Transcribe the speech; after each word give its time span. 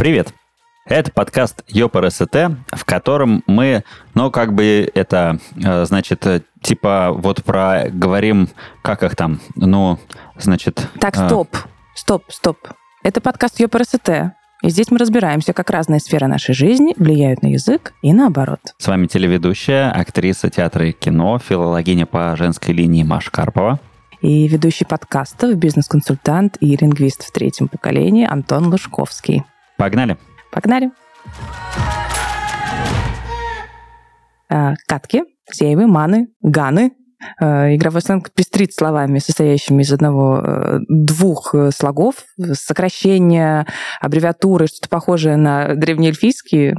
Привет! 0.00 0.32
Это 0.86 1.12
подкаст 1.12 1.62
ЙОПРСТ, 1.68 2.34
в 2.72 2.84
котором 2.86 3.44
мы, 3.46 3.84
ну, 4.14 4.30
как 4.30 4.54
бы 4.54 4.90
это, 4.94 5.38
э, 5.62 5.84
значит, 5.84 6.26
э, 6.26 6.40
типа 6.62 7.12
вот 7.12 7.44
про 7.44 7.84
говорим, 7.90 8.48
как 8.80 9.02
их 9.02 9.14
там, 9.14 9.40
ну, 9.56 9.98
значит... 10.38 10.88
Так, 10.98 11.18
э, 11.18 11.26
стоп, 11.26 11.54
стоп, 11.94 12.24
стоп. 12.30 12.56
Это 13.02 13.20
подкаст 13.20 13.60
ЙОПРСТ. 13.60 14.32
И 14.62 14.70
здесь 14.70 14.90
мы 14.90 14.96
разбираемся, 14.96 15.52
как 15.52 15.68
разные 15.68 16.00
сферы 16.00 16.28
нашей 16.28 16.54
жизни 16.54 16.94
влияют 16.96 17.42
на 17.42 17.48
язык 17.48 17.92
и 18.00 18.14
наоборот. 18.14 18.60
С 18.78 18.86
вами 18.86 19.06
телеведущая, 19.06 19.92
актриса 19.92 20.48
театра 20.48 20.88
и 20.88 20.92
кино, 20.92 21.38
филологиня 21.38 22.06
по 22.06 22.34
женской 22.36 22.72
линии 22.72 23.02
Маша 23.02 23.30
Карпова. 23.30 23.78
И 24.22 24.48
ведущий 24.48 24.86
подкастов, 24.86 25.56
бизнес-консультант 25.56 26.56
и 26.60 26.74
лингвист 26.74 27.22
в 27.22 27.32
третьем 27.32 27.68
поколении 27.68 28.26
Антон 28.26 28.68
Лужковский. 28.68 29.44
Погнали! 29.80 30.18
Погнали! 30.50 30.90
А, 34.50 34.74
Катки, 34.86 35.22
сейвы, 35.50 35.86
маны, 35.86 36.28
ганы. 36.42 36.92
А, 37.40 37.74
Игровой 37.74 38.02
сленг 38.02 38.30
пестрит 38.30 38.74
словами, 38.74 39.20
состоящими 39.20 39.82
из 39.82 39.90
одного 39.90 40.42
э, 40.44 40.78
двух 40.86 41.54
э, 41.54 41.70
слогов, 41.70 42.26
сокращения, 42.52 43.66
аббревиатуры, 44.02 44.66
что-то 44.66 44.90
похожее 44.90 45.36
на 45.36 45.74
древнеэльфийский. 45.74 46.74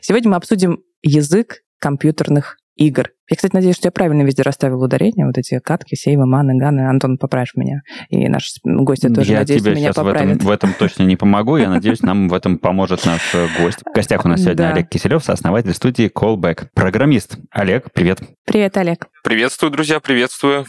Сегодня 0.00 0.30
мы 0.30 0.36
обсудим 0.36 0.84
язык 1.02 1.62
компьютерных 1.80 2.58
игр. 2.76 3.10
Я, 3.28 3.36
кстати, 3.36 3.54
надеюсь, 3.54 3.76
что 3.76 3.88
я 3.88 3.92
правильно 3.92 4.22
везде 4.22 4.42
расставила 4.42 4.84
ударение. 4.84 5.26
Вот 5.26 5.36
эти 5.36 5.58
катки, 5.58 5.96
сейвы, 5.96 6.26
маны, 6.26 6.56
ганы. 6.56 6.88
Антон, 6.88 7.18
поправишь 7.18 7.54
меня. 7.56 7.80
И 8.08 8.28
наш 8.28 8.52
гость 8.62 9.02
тоже, 9.14 9.32
я 9.32 9.38
надеюсь, 9.40 9.62
тебе 9.62 9.72
меня 9.72 9.88
сейчас 9.88 9.96
в 9.96 10.06
этом, 10.06 10.12
поправит. 10.12 10.42
в 10.42 10.50
этом 10.50 10.74
точно 10.74 11.02
не 11.04 11.16
помогу. 11.16 11.56
Я 11.56 11.70
надеюсь, 11.70 12.02
нам 12.02 12.28
в 12.28 12.34
этом 12.34 12.58
поможет 12.58 13.04
наш 13.04 13.34
э, 13.34 13.48
гость. 13.58 13.80
В 13.84 13.94
гостях 13.94 14.24
у 14.24 14.28
нас 14.28 14.40
сегодня 14.40 14.56
Да. 14.56 14.72
Олег 14.72 14.88
Киселев, 14.88 15.24
сооснователь 15.24 15.74
студии 15.74 16.08
Callback. 16.08 16.68
Программист. 16.74 17.38
Олег, 17.50 17.92
привет. 17.92 18.20
Привет, 18.44 18.76
Олег. 18.76 19.08
Приветствую, 19.24 19.72
друзья, 19.72 19.98
приветствую. 19.98 20.66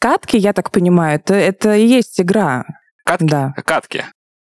Катки, 0.00 0.36
я 0.36 0.52
так 0.52 0.70
понимаю, 0.70 1.16
это, 1.16 1.34
это 1.34 1.74
и 1.74 1.86
есть 1.86 2.20
игра. 2.20 2.64
Катки. 3.06 3.26
Да. 3.26 3.54
Катки. 3.64 4.04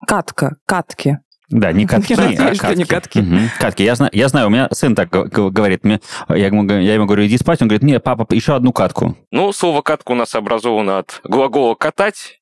Катка, 0.05 0.57
катки. 0.65 1.19
Да, 1.49 1.71
не 1.71 1.85
катки, 1.85 2.13
Я 2.13 2.23
надеюсь, 2.23 2.39
а 2.39 2.55
что 2.55 2.75
не 2.75 2.83
катки. 2.83 3.21
Мгм. 3.21 3.49
Катки. 3.57 3.83
Я 3.83 3.95
знаю, 3.95 4.11
я 4.13 4.27
знаю, 4.27 4.47
у 4.47 4.49
меня 4.49 4.67
сын 4.71 4.95
так 4.95 5.09
говорит. 5.09 5.85
Мне, 5.85 6.01
я, 6.29 6.47
ему, 6.47 6.69
я 6.69 6.93
ему 6.93 7.05
говорю, 7.05 7.25
иди 7.25 7.37
спать. 7.37 7.61
Он 7.61 7.69
говорит, 7.69 7.83
нет, 7.83 8.03
папа, 8.03 8.27
еще 8.33 8.55
одну 8.55 8.73
катку. 8.73 9.17
Ну, 9.31 9.53
слово 9.53 9.81
катка 9.81 10.11
у 10.11 10.15
нас 10.15 10.35
образовано 10.35 10.99
от 10.99 11.21
глагола 11.23 11.75
катать. 11.75 12.41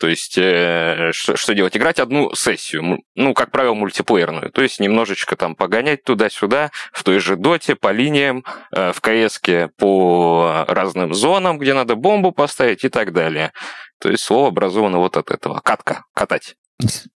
То 0.00 0.08
есть, 0.08 0.38
э, 0.38 1.10
что, 1.12 1.36
что 1.36 1.54
делать? 1.54 1.76
Играть 1.76 2.00
одну 2.00 2.34
сессию, 2.34 3.00
ну, 3.14 3.34
как 3.34 3.50
правило, 3.50 3.74
мультиплеерную. 3.74 4.50
То 4.50 4.62
есть, 4.62 4.80
немножечко 4.80 5.36
там 5.36 5.54
погонять 5.54 6.04
туда-сюда, 6.04 6.70
в 6.90 7.04
той 7.04 7.18
же 7.18 7.36
доте, 7.36 7.74
по 7.74 7.92
линиям, 7.92 8.42
э, 8.74 8.92
в 8.92 9.00
кс 9.02 9.38
по 9.76 10.64
разным 10.68 11.12
зонам, 11.12 11.58
где 11.58 11.74
надо 11.74 11.96
бомбу 11.96 12.32
поставить 12.32 12.82
и 12.82 12.88
так 12.88 13.12
далее. 13.12 13.52
То 14.00 14.10
есть, 14.10 14.22
слово 14.22 14.48
образовано 14.48 14.98
вот 14.98 15.16
от 15.16 15.30
этого. 15.30 15.60
Катка, 15.62 16.04
катать. 16.14 16.54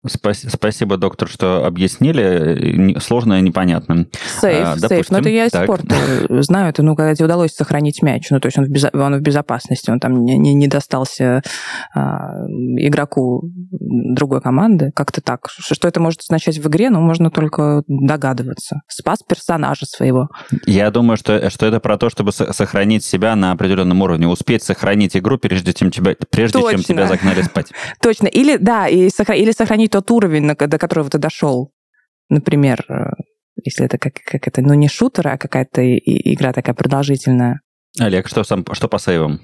Спасибо, 0.07 0.97
доктор, 0.97 1.29
что 1.29 1.65
объяснили. 1.67 2.97
Сложно 2.99 3.37
и 3.37 3.41
непонятно. 3.43 4.07
Сейф, 4.39 4.65
А, 4.65 4.71
сейф. 4.77 4.81
допустим, 4.89 5.15
Ну, 5.15 5.19
это 5.19 5.29
я 5.29 5.45
из 5.45 5.51
так. 5.51 5.63
спорта 5.65 5.95
знаю. 6.41 6.69
Это, 6.69 6.81
ну, 6.81 6.95
когда 6.95 7.13
тебе 7.13 7.25
удалось 7.25 7.51
сохранить 7.53 8.01
мяч. 8.01 8.31
Ну, 8.31 8.39
то 8.39 8.47
есть 8.47 8.57
он 8.57 8.65
в, 8.65 8.69
безо- 8.71 8.89
он 8.99 9.15
в 9.17 9.21
безопасности. 9.21 9.91
Он 9.91 9.99
там 9.99 10.23
не, 10.25 10.37
не- 10.39 10.55
не 10.55 10.67
достался 10.67 11.43
а, 11.93 12.31
игроку 12.77 13.43
другой 13.71 14.41
команды. 14.41 14.89
Как-то 14.95 15.21
так. 15.21 15.47
Что, 15.49 15.75
что 15.75 15.87
это 15.87 15.99
может 15.99 16.21
означать 16.21 16.57
в 16.57 16.67
игре, 16.67 16.89
ну, 16.89 16.99
можно 17.01 17.29
только 17.29 17.83
догадываться. 17.87 18.81
Спас 18.87 19.19
персонажа 19.27 19.85
своего. 19.85 20.29
Я 20.65 20.89
думаю, 20.89 21.17
что, 21.17 21.49
что 21.51 21.67
это 21.67 21.79
про 21.79 21.97
то, 21.99 22.09
чтобы 22.09 22.31
со- 22.31 22.51
сохранить 22.53 23.03
себя 23.03 23.35
на 23.35 23.51
определенном 23.51 24.01
уровне, 24.01 24.27
успеть 24.27 24.63
сохранить 24.63 25.15
игру, 25.15 25.37
прежде 25.37 25.73
чем 25.73 25.91
тебя, 25.91 26.15
прежде 26.31 26.57
чем 26.71 26.79
Точно. 26.79 26.93
тебя 26.93 27.07
загнали 27.07 27.41
спать. 27.41 27.71
Точно. 28.01 28.27
Или, 28.27 28.57
да, 28.57 28.87
и 28.87 29.07
сохра- 29.09 29.35
или 29.37 29.51
сохранить 29.51 29.91
тот 29.91 30.09
уровень, 30.11 30.43
на- 30.43 30.55
до 30.55 30.77
которого 30.77 31.09
ты 31.09 31.17
дошел. 31.17 31.71
Например, 32.29 32.83
э, 32.89 33.11
если 33.63 33.85
это 33.85 33.97
как, 33.97 34.13
как 34.25 34.47
это, 34.47 34.61
ну, 34.61 34.73
не 34.73 34.87
шутер, 34.87 35.27
а 35.27 35.37
какая-то 35.37 35.81
игра 35.97 36.53
такая 36.53 36.73
продолжительная. 36.75 37.59
Олег, 37.99 38.27
что, 38.27 38.43
сам, 38.43 38.65
что 38.73 38.87
по 38.87 38.97
сейвам? 38.99 39.39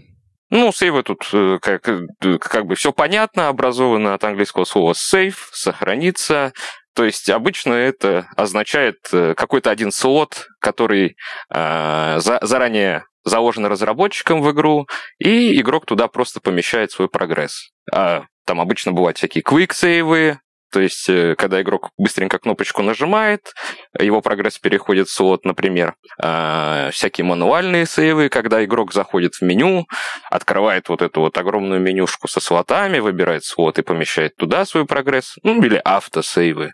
Ну, 0.50 0.72
сейвы 0.72 1.04
тут 1.04 1.28
э, 1.34 1.58
как, 1.62 1.88
э, 1.90 2.38
как 2.40 2.66
бы 2.66 2.76
все 2.76 2.94
понятно, 2.94 3.50
образовано 3.50 4.14
от 4.14 4.24
английского 4.24 4.64
слова 4.64 4.94
save, 4.94 5.36
сохраниться. 5.52 6.54
То 6.96 7.04
есть 7.04 7.30
обычно 7.30 7.74
это 7.74 8.26
означает 8.36 8.96
какой-то 9.12 9.70
один 9.70 9.92
слот, 9.92 10.48
который 10.60 11.16
э, 11.54 12.18
за- 12.20 12.40
заранее 12.42 13.04
заложен 13.28 13.66
разработчиком 13.66 14.42
в 14.42 14.52
игру, 14.52 14.88
и 15.20 15.60
игрок 15.60 15.86
туда 15.86 16.08
просто 16.08 16.40
помещает 16.40 16.92
свой 16.92 17.10
прогресс. 17.10 17.70
А 17.92 18.24
там 18.46 18.62
обычно 18.62 18.92
бывают 18.92 19.18
всякие 19.18 19.44
quick-сейвы, 19.44 20.40
то 20.72 20.82
есть, 20.82 21.08
э, 21.08 21.36
когда 21.38 21.62
игрок 21.62 21.92
быстренько 21.98 22.40
кнопочку 22.40 22.82
нажимает, 22.82 23.54
его 23.98 24.22
прогресс 24.22 24.60
переходит 24.60 25.08
в 25.08 25.14
слот, 25.14 25.46
например. 25.46 25.96
А, 26.22 26.90
всякие 26.92 27.24
мануальные 27.24 27.86
сейвы, 27.86 28.28
когда 28.30 28.64
игрок 28.64 28.94
заходит 28.94 29.36
в 29.36 29.42
меню, 29.44 29.86
открывает 30.30 30.90
вот 30.90 31.02
эту 31.02 31.22
вот 31.22 31.38
огромную 31.38 31.80
менюшку 31.80 32.28
со 32.28 32.42
слотами, 32.42 33.00
выбирает 33.00 33.46
слот 33.46 33.80
и 33.80 33.82
помещает 33.82 34.36
туда 34.36 34.66
свой 34.66 34.86
прогресс. 34.86 35.36
Ну, 35.44 35.62
или 35.64 35.82
автосейвы. 35.84 36.74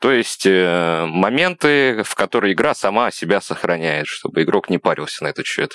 То 0.00 0.12
есть 0.12 0.44
э, 0.46 1.06
моменты, 1.06 2.02
в 2.04 2.14
которые 2.14 2.52
игра 2.52 2.74
сама 2.74 3.10
себя 3.10 3.40
сохраняет, 3.40 4.06
чтобы 4.06 4.42
игрок 4.42 4.68
не 4.70 4.78
парился 4.78 5.24
на 5.24 5.28
этот 5.28 5.46
счет. 5.46 5.72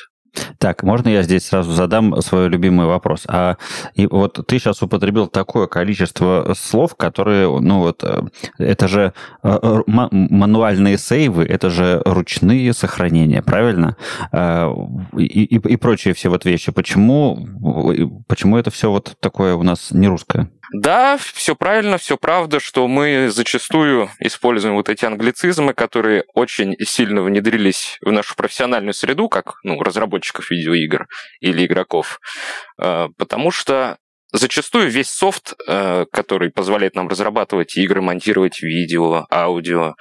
Так, 0.60 0.84
можно 0.84 1.10
я 1.10 1.24
здесь 1.24 1.46
сразу 1.46 1.74
задам 1.74 2.22
свой 2.22 2.48
любимый 2.48 2.88
вопрос? 2.88 3.24
А 3.28 3.58
и 3.96 4.08
вот 4.08 4.40
ты 4.48 4.60
сейчас 4.60 4.82
употребил 4.82 5.28
такое 5.28 5.68
количество 5.68 6.54
слов, 6.58 6.96
которые, 6.96 7.50
ну 7.60 7.80
вот, 7.80 8.02
э, 8.04 8.22
это 8.58 8.88
же 8.88 9.14
э, 9.44 9.82
ма- 9.88 10.08
мануальные 10.12 10.98
сейвы, 10.98 11.44
это 11.44 11.70
же 11.70 12.02
ручные 12.06 12.72
сохранения, 12.74 13.42
правильно? 13.42 13.98
Э, 14.32 14.72
И, 15.18 15.26
и, 15.26 15.56
и 15.56 15.76
прочие 15.76 16.14
все 16.14 16.30
вот 16.30 16.46
вещи. 16.46 16.72
Почему, 16.72 18.24
почему 18.28 18.58
это 18.58 18.72
все 18.72 18.90
вот 18.90 19.18
такое 19.20 19.56
у 19.56 19.64
нас 19.64 19.92
не 19.92 20.08
русское? 20.08 20.50
Да, 20.74 21.18
все 21.18 21.56
правильно, 21.56 21.98
все 21.98 22.18
правда, 22.18 22.60
что 22.62 22.88
мы 22.88 23.30
зачастую 23.30 24.10
используем 24.20 24.76
вот 24.76 24.88
эти 24.90 25.04
англицизмы, 25.04 25.74
которые 25.74 26.24
очень 26.34 26.76
сильно 26.86 27.22
внедрились 27.22 27.98
в 28.02 28.12
нашу 28.12 28.36
профессиональную 28.36 28.94
среду, 28.94 29.28
как 29.28 29.56
ну, 29.64 29.82
разработчиков 29.82 30.50
видеоигр 30.50 31.08
или 31.42 31.66
игроков, 31.66 32.20
Э, 32.82 33.08
потому 33.18 33.52
что 33.52 33.98
зачастую 34.34 34.90
весь 34.90 35.10
софт, 35.10 35.54
э, 35.68 36.06
который 36.12 36.52
позволяет 36.52 36.96
нам 36.96 37.08
разрабатывать 37.08 37.76
игры, 37.78 38.02
монтировать 38.02 38.62
видео, 38.62 39.26
аудио, 39.32 39.96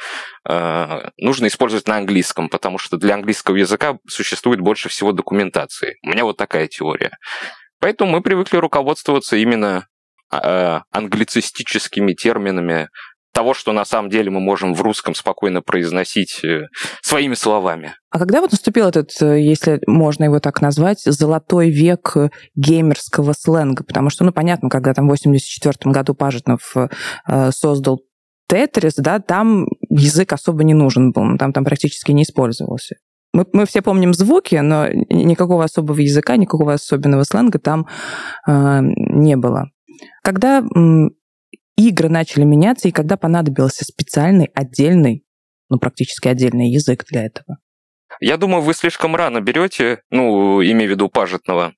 э, 0.48 1.10
нужно 1.18 1.46
использовать 1.46 1.88
на 1.88 1.96
английском, 1.96 2.48
потому 2.48 2.78
что 2.78 2.96
для 2.96 3.14
английского 3.14 3.56
языка 3.56 3.98
существует 4.08 4.60
больше 4.60 4.88
всего 4.88 5.12
документации. 5.12 5.96
У 6.02 6.10
меня 6.10 6.24
вот 6.24 6.36
такая 6.36 6.68
теория. 6.68 7.10
Поэтому 7.80 8.12
мы 8.12 8.20
привыкли 8.22 8.58
руководствоваться 8.58 9.36
именно 9.36 9.86
англицистическими 10.30 12.12
терминами 12.12 12.88
того, 13.32 13.54
что 13.54 13.72
на 13.72 13.84
самом 13.84 14.10
деле 14.10 14.30
мы 14.30 14.40
можем 14.40 14.74
в 14.74 14.82
русском 14.82 15.14
спокойно 15.14 15.62
произносить 15.62 16.44
э, 16.44 16.66
своими 17.00 17.34
словами. 17.34 17.94
А 18.10 18.18
когда 18.18 18.40
вот 18.40 18.50
наступил 18.50 18.88
этот, 18.88 19.10
э, 19.20 19.40
если 19.40 19.80
можно 19.86 20.24
его 20.24 20.40
так 20.40 20.60
назвать, 20.60 21.00
золотой 21.04 21.70
век 21.70 22.12
э, 22.16 22.30
геймерского 22.56 23.32
сленга? 23.32 23.84
Потому 23.84 24.10
что, 24.10 24.24
ну, 24.24 24.32
понятно, 24.32 24.68
когда 24.68 24.94
там 24.94 25.06
в 25.06 25.10
84 25.10 25.92
году 25.92 26.14
Пажитнов 26.14 26.74
э, 26.76 27.50
создал 27.52 28.00
Тетрис, 28.48 28.94
да, 28.96 29.20
там 29.20 29.66
язык 29.88 30.32
особо 30.32 30.64
не 30.64 30.74
нужен 30.74 31.12
был, 31.12 31.38
там, 31.38 31.52
там 31.52 31.64
практически 31.64 32.10
не 32.10 32.24
использовался. 32.24 32.96
Мы, 33.32 33.46
мы 33.52 33.64
все 33.64 33.80
помним 33.80 34.12
звуки, 34.12 34.56
но 34.56 34.88
никакого 34.88 35.62
особого 35.62 36.00
языка, 36.00 36.36
никакого 36.36 36.72
особенного 36.72 37.22
сленга 37.22 37.60
там 37.60 37.86
э, 38.48 38.80
не 38.82 39.36
было. 39.36 39.70
Когда 40.22 40.62
игры 41.76 42.08
начали 42.08 42.44
меняться, 42.44 42.88
и 42.88 42.92
когда 42.92 43.16
понадобился 43.16 43.84
специальный, 43.84 44.50
отдельный, 44.54 45.24
ну, 45.68 45.78
практически 45.78 46.28
отдельный 46.28 46.70
язык 46.70 47.04
для 47.10 47.24
этого? 47.24 47.58
Я 48.20 48.36
думаю, 48.36 48.62
вы 48.62 48.74
слишком 48.74 49.16
рано 49.16 49.40
берете, 49.40 50.02
ну, 50.10 50.62
имею 50.62 50.90
в 50.90 50.94
виду 50.94 51.08
пажетного. 51.08 51.74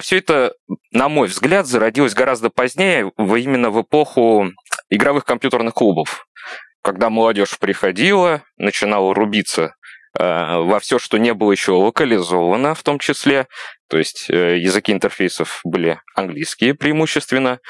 Все 0.00 0.18
это, 0.18 0.54
на 0.90 1.08
мой 1.08 1.28
взгляд, 1.28 1.66
зародилось 1.66 2.14
гораздо 2.14 2.50
позднее, 2.50 3.12
именно 3.16 3.70
в 3.70 3.82
эпоху 3.82 4.50
игровых 4.90 5.24
компьютерных 5.24 5.74
клубов, 5.74 6.26
когда 6.82 7.10
молодежь 7.10 7.58
приходила, 7.58 8.42
начинала 8.56 9.14
рубиться 9.14 9.74
во 10.18 10.80
все, 10.80 10.98
что 10.98 11.16
не 11.18 11.32
было 11.32 11.52
еще 11.52 11.72
локализовано 11.72 12.74
в 12.74 12.82
том 12.82 12.98
числе. 12.98 13.46
То 13.88 13.98
есть 13.98 14.28
языки 14.28 14.92
интерфейсов 14.92 15.60
были 15.64 16.00
английские 16.16 16.74
преимущественно. 16.74 17.60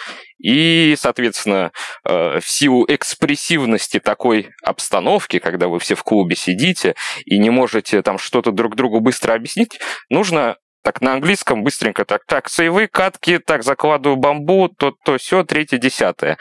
И, 0.42 0.94
соответственно, 0.98 1.72
в 2.04 2.42
силу 2.42 2.86
экспрессивности 2.88 4.00
такой 4.00 4.50
обстановки, 4.62 5.38
когда 5.38 5.68
вы 5.68 5.78
все 5.78 5.94
в 5.94 6.02
клубе 6.02 6.36
сидите 6.36 6.94
и 7.26 7.38
не 7.38 7.50
можете 7.50 8.02
там 8.02 8.18
что-то 8.18 8.50
друг 8.50 8.76
другу 8.76 9.00
быстро 9.00 9.34
объяснить, 9.34 9.78
нужно 10.08 10.56
так 10.82 11.00
на 11.02 11.12
английском 11.12 11.64
быстренько 11.64 12.04
так, 12.04 12.22
так, 12.26 12.48
сейвы, 12.48 12.86
катки, 12.86 13.38
так, 13.38 13.62
закладываю 13.62 14.16
бамбу, 14.16 14.68
то, 14.70 14.94
то, 15.04 15.18
все, 15.18 15.44
третье, 15.44 15.76
десятое. 15.76 16.38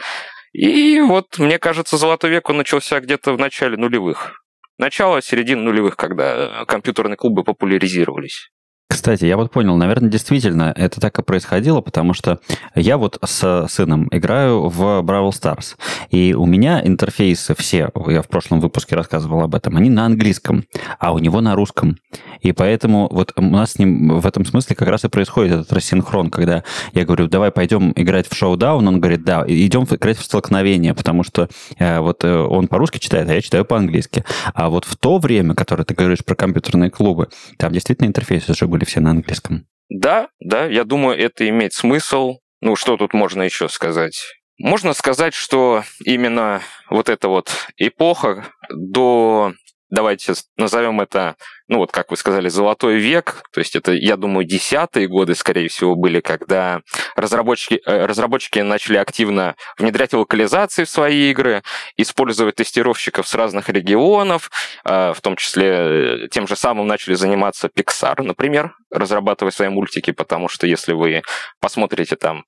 И 0.54 1.02
вот, 1.02 1.38
мне 1.38 1.60
кажется, 1.60 1.98
золотой 1.98 2.30
век 2.30 2.50
он 2.50 2.58
начался 2.58 3.00
где-то 3.00 3.34
в 3.34 3.40
начале 3.40 3.78
нулевых. 3.78 4.42
Начало, 4.78 5.22
середины 5.22 5.64
нулевых, 5.64 5.96
когда 5.98 6.66
компьютерные 6.66 7.18
клубы 7.18 7.44
популяризировались. 7.44 8.52
Кстати, 8.90 9.26
я 9.26 9.36
вот 9.36 9.52
понял, 9.52 9.76
наверное, 9.76 10.10
действительно 10.10 10.74
это 10.76 11.02
так 11.02 11.20
и 11.20 11.22
происходило, 11.22 11.82
потому 11.82 12.14
что 12.14 12.40
я 12.74 12.98
вот 12.98 13.20
с 13.24 13.68
сыном 13.70 14.08
играю 14.12 14.70
в 14.70 15.02
Brawl 15.02 15.30
Stars, 15.30 15.76
и 16.10 16.34
у 16.34 16.46
меня 16.46 16.82
интерфейсы 16.86 17.54
все, 17.56 17.90
я 18.08 18.22
в 18.22 18.28
прошлом 18.28 18.62
выпуске 18.62 18.96
рассказывал 18.96 19.42
об 19.42 19.56
этом, 19.56 19.76
они 19.76 19.90
на 19.90 20.06
английском, 20.06 20.64
а 21.00 21.14
у 21.14 21.20
него 21.20 21.42
на 21.42 21.56
русском. 21.56 21.98
И 22.42 22.52
поэтому 22.54 23.10
вот 23.12 23.34
у 23.36 23.42
нас 23.42 23.74
с 23.74 23.80
ним 23.80 24.20
в 24.20 24.28
этом 24.28 24.46
смысле 24.46 24.76
как 24.76 24.88
раз 24.88 25.04
и 25.04 25.10
происходит 25.10 25.54
этот 25.54 25.74
рассинхрон, 25.74 26.30
когда 26.30 26.64
я 26.94 27.06
говорю, 27.06 27.28
давай 27.28 27.52
пойдем 27.52 27.92
играть 27.96 28.28
в 28.30 28.36
шоу-даун, 28.36 28.88
он 28.88 29.00
говорит, 29.00 29.24
да, 29.24 29.44
идем 29.48 29.84
играть 29.84 30.18
в 30.18 30.24
столкновение, 30.24 30.94
потому 30.94 31.24
что 31.24 31.50
э, 31.78 32.00
вот 32.00 32.24
э, 32.24 32.36
он 32.36 32.68
по-русски 32.68 33.00
читает, 33.00 33.30
а 33.30 33.34
я 33.34 33.42
читаю 33.42 33.66
по-английски. 33.66 34.24
А 34.54 34.70
вот 34.70 34.86
в 34.86 34.96
то 34.96 35.18
время, 35.18 35.56
которое 35.56 35.84
ты 35.84 35.94
говоришь 35.94 36.24
про 36.24 36.36
компьютерные 36.36 36.90
клубы, 36.90 37.28
там 37.58 37.74
действительно 37.74 38.08
интерфейсы 38.08 38.52
уже 38.52 38.68
были 38.68 38.77
все 38.86 39.00
на 39.00 39.12
английском. 39.12 39.68
Да, 39.90 40.30
да, 40.40 40.66
я 40.66 40.84
думаю, 40.84 41.18
это 41.18 41.48
имеет 41.48 41.74
смысл. 41.74 42.38
Ну, 42.62 42.76
что 42.76 42.98
тут 42.98 43.14
можно 43.14 43.44
еще 43.44 43.70
сказать? 43.70 44.34
Можно 44.60 44.94
сказать, 44.94 45.34
что 45.34 45.84
именно 46.04 46.62
вот 46.90 47.10
эта 47.10 47.28
вот 47.28 47.52
эпоха 47.78 48.48
до 48.70 49.54
давайте 49.90 50.34
назовем 50.58 51.02
это, 51.02 51.36
ну 51.68 51.78
вот 51.78 51.92
как 51.92 52.12
вы 52.12 52.18
сказали, 52.18 52.50
золотой 52.50 52.98
век, 52.98 53.44
то 53.52 53.60
есть 53.60 53.76
это, 53.76 53.94
я 53.94 54.18
думаю, 54.18 54.46
десятые 54.46 55.08
годы, 55.08 55.36
скорее 55.36 55.70
всего, 55.70 55.96
были, 55.96 56.20
когда 56.20 56.82
разработчики, 57.16 57.82
э, 57.86 58.06
разработчики 58.06 58.60
начали 58.60 58.98
активно 58.98 59.56
внедрять 59.78 60.14
локализации 60.14 60.84
в 60.84 60.90
свои 60.90 61.32
игры, 61.32 61.64
использовать 61.96 62.56
тестировщиков 62.56 63.28
с 63.28 63.34
разных 63.36 63.70
регионов, 63.70 64.52
э, 64.86 65.14
в 65.14 65.22
том 65.22 65.36
числе 65.36 65.68
э, 65.68 66.28
тем 66.30 66.48
же 66.48 66.56
самым 66.56 66.88
начали 66.88 67.14
заниматься 67.14 67.68
Pixar, 67.68 68.22
например, 68.22 68.74
разрабатывая 68.92 69.52
свои 69.52 69.70
мультики, 69.70 70.12
потому 70.12 70.50
что 70.50 70.68
если 70.68 70.94
вы 70.94 71.22
посмотрите 71.60 72.16
там 72.16 72.46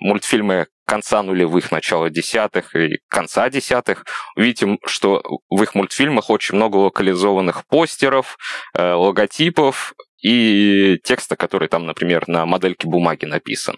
мультфильмы 0.00 0.68
конца 0.92 1.22
нулевых, 1.22 1.72
начала 1.72 2.10
десятых 2.10 2.76
и 2.76 2.98
конца 3.08 3.48
десятых, 3.48 4.04
увидите, 4.36 4.76
что 4.84 5.22
в 5.48 5.62
их 5.62 5.74
мультфильмах 5.74 6.28
очень 6.28 6.56
много 6.56 6.76
локализованных 6.76 7.66
постеров, 7.66 8.36
э, 8.76 8.92
логотипов 8.92 9.94
и 10.22 10.98
текста, 11.02 11.34
который 11.34 11.68
там, 11.68 11.86
например, 11.86 12.24
на 12.28 12.44
модельке 12.44 12.86
бумаги 12.86 13.24
написан. 13.24 13.76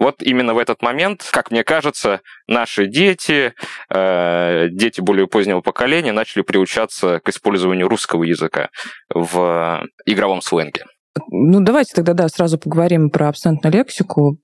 Вот 0.00 0.20
именно 0.20 0.52
в 0.52 0.58
этот 0.58 0.82
момент, 0.82 1.28
как 1.30 1.52
мне 1.52 1.62
кажется, 1.62 2.22
наши 2.48 2.86
дети, 2.86 3.54
э, 3.88 4.66
дети 4.72 5.00
более 5.00 5.28
позднего 5.28 5.60
поколения, 5.60 6.10
начали 6.10 6.42
приучаться 6.42 7.20
к 7.20 7.28
использованию 7.28 7.86
русского 7.86 8.24
языка 8.24 8.70
в 9.14 9.86
игровом 10.06 10.42
сленге. 10.42 10.86
Ну, 11.30 11.60
давайте 11.60 11.92
тогда, 11.94 12.14
да, 12.14 12.28
сразу 12.28 12.58
поговорим 12.58 13.10
про 13.10 13.28
абсентную 13.28 13.72
лексику. 13.72 14.38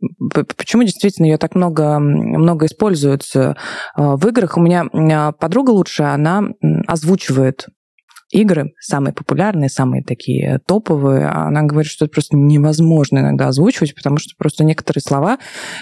Почему 0.56 0.82
действительно 0.82 1.26
ее 1.26 1.38
так 1.38 1.54
много, 1.54 1.98
много 1.98 2.66
используется 2.66 3.56
а, 3.94 4.16
в 4.16 4.26
играх? 4.28 4.56
У 4.56 4.60
меня 4.60 5.32
подруга 5.32 5.70
лучшая, 5.70 6.14
она 6.14 6.42
озвучивает 6.86 7.66
игры, 8.32 8.72
самые 8.80 9.12
популярные, 9.12 9.68
самые 9.68 10.02
такие 10.02 10.58
топовые, 10.66 11.28
она 11.28 11.62
говорит, 11.62 11.90
что 11.90 12.06
это 12.06 12.12
просто 12.12 12.36
невозможно 12.36 13.18
иногда 13.18 13.48
озвучивать, 13.48 13.94
потому 13.94 14.16
что 14.16 14.30
просто 14.38 14.64
некоторые 14.64 15.02
слова 15.02 15.38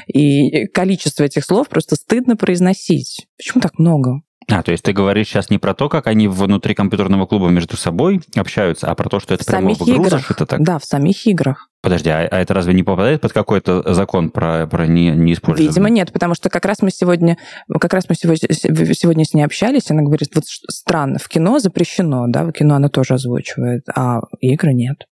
и 0.06 0.66
количество 0.66 1.22
этих 1.22 1.44
слов 1.44 1.69
просто 1.69 1.94
стыдно 1.94 2.37
произносить. 2.37 3.26
Почему 3.38 3.60
так 3.60 3.78
много? 3.78 4.22
А, 4.50 4.62
то 4.62 4.73
есть 4.73 4.82
ты 4.82 4.93
говоришь 4.93 5.29
сейчас 5.29 5.50
не 5.50 5.58
про 5.58 5.75
то, 5.75 5.88
как 5.88 6.06
они 6.06 6.29
внутри 6.29 6.75
компьютерного 6.75 7.26
клуба 7.26 7.49
между 7.49 7.76
собой 7.76 8.20
общаются, 8.35 8.88
а 8.88 8.94
про 8.94 9.08
то, 9.08 9.20
что 9.20 9.35
это 9.35 9.44
в 9.44 9.47
прямо 9.47 9.75
самих 9.75 9.81
в 9.81 10.00
играх. 10.00 10.31
это 10.31 10.47
так? 10.47 10.62
Да, 10.62 10.79
в 10.79 10.85
самих 10.85 11.26
играх. 11.26 11.69
Подожди, 11.82 12.11
а, 12.11 12.29
а 12.31 12.38
это 12.38 12.52
разве 12.52 12.75
не 12.75 12.82
попадает 12.82 13.20
под 13.20 13.32
какой-то 13.32 13.94
закон 13.94 14.31
про, 14.31 14.67
про 14.67 14.87
не, 14.87 15.11
не 15.11 15.32
использование? 15.32 15.69
Видимо, 15.69 15.88
нет, 15.88 16.12
потому 16.12 16.35
что 16.35 16.50
как 16.50 16.64
раз 16.64 16.82
мы 16.82 16.91
сегодня, 16.91 17.38
как 17.81 17.94
раз 17.94 18.05
мы 18.08 18.14
сегодня, 18.14 18.49
сегодня 18.94 19.25
с 19.25 19.35
ней 19.35 19.43
общались, 19.43 19.91
она 19.91 20.02
говорит, 20.02 20.31
вот 20.35 20.44
странно, 20.47 21.19
в 21.19 21.29
кино 21.29 21.58
запрещено, 21.58 22.26
да, 22.29 22.44
в 22.44 22.52
кино 22.52 22.75
она 22.75 22.88
тоже 22.88 23.14
озвучивает, 23.14 23.82
а 23.94 24.20
игры 24.41 24.73
нет. 24.75 25.06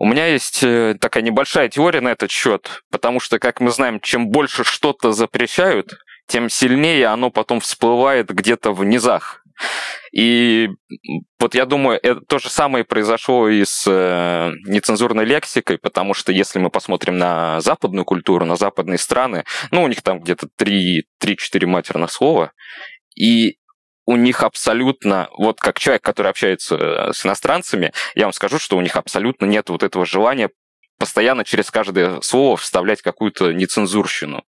У 0.00 0.06
меня 0.06 0.26
есть 0.26 0.60
э, 0.62 0.94
такая 1.00 1.24
небольшая 1.24 1.68
теория 1.68 2.00
на 2.00 2.10
этот 2.10 2.30
счет, 2.30 2.82
потому 2.90 3.18
что, 3.18 3.40
как 3.40 3.60
мы 3.60 3.72
знаем, 3.72 3.98
чем 4.00 4.28
больше 4.28 4.62
что-то 4.62 5.12
запрещают, 5.12 5.98
тем 6.28 6.48
сильнее 6.48 7.06
оно 7.06 7.30
потом 7.30 7.60
всплывает 7.60 8.28
где-то 8.28 8.72
в 8.72 8.84
низах. 8.84 9.42
И 10.12 10.68
вот 11.40 11.54
я 11.54 11.66
думаю, 11.66 11.98
это 12.00 12.20
то 12.20 12.38
же 12.38 12.48
самое 12.48 12.84
произошло 12.84 13.48
и 13.48 13.64
с 13.64 13.84
э, 13.86 14.52
нецензурной 14.66 15.24
лексикой, 15.24 15.78
потому 15.78 16.14
что 16.14 16.30
если 16.32 16.58
мы 16.60 16.70
посмотрим 16.70 17.18
на 17.18 17.60
западную 17.60 18.04
культуру, 18.04 18.44
на 18.44 18.56
западные 18.56 18.98
страны, 18.98 19.44
ну, 19.70 19.82
у 19.82 19.88
них 19.88 20.02
там 20.02 20.20
где-то 20.20 20.48
3-4 20.58 21.66
матерных 21.66 22.12
слова, 22.12 22.52
и 23.16 23.58
у 24.06 24.16
них 24.16 24.42
абсолютно, 24.42 25.28
вот 25.36 25.60
как 25.60 25.78
человек, 25.78 26.02
который 26.02 26.30
общается 26.30 26.76
э, 26.76 27.12
с 27.12 27.26
иностранцами, 27.26 27.92
я 28.14 28.24
вам 28.24 28.32
скажу, 28.32 28.58
что 28.58 28.76
у 28.76 28.80
них 28.80 28.96
абсолютно 28.96 29.44
нет 29.44 29.68
вот 29.70 29.82
этого 29.82 30.06
желания 30.06 30.50
постоянно 30.98 31.44
через 31.44 31.70
каждое 31.70 32.20
слово 32.20 32.56
вставлять 32.56 33.02
какую-то 33.02 33.52
нецензурщину. 33.52 34.44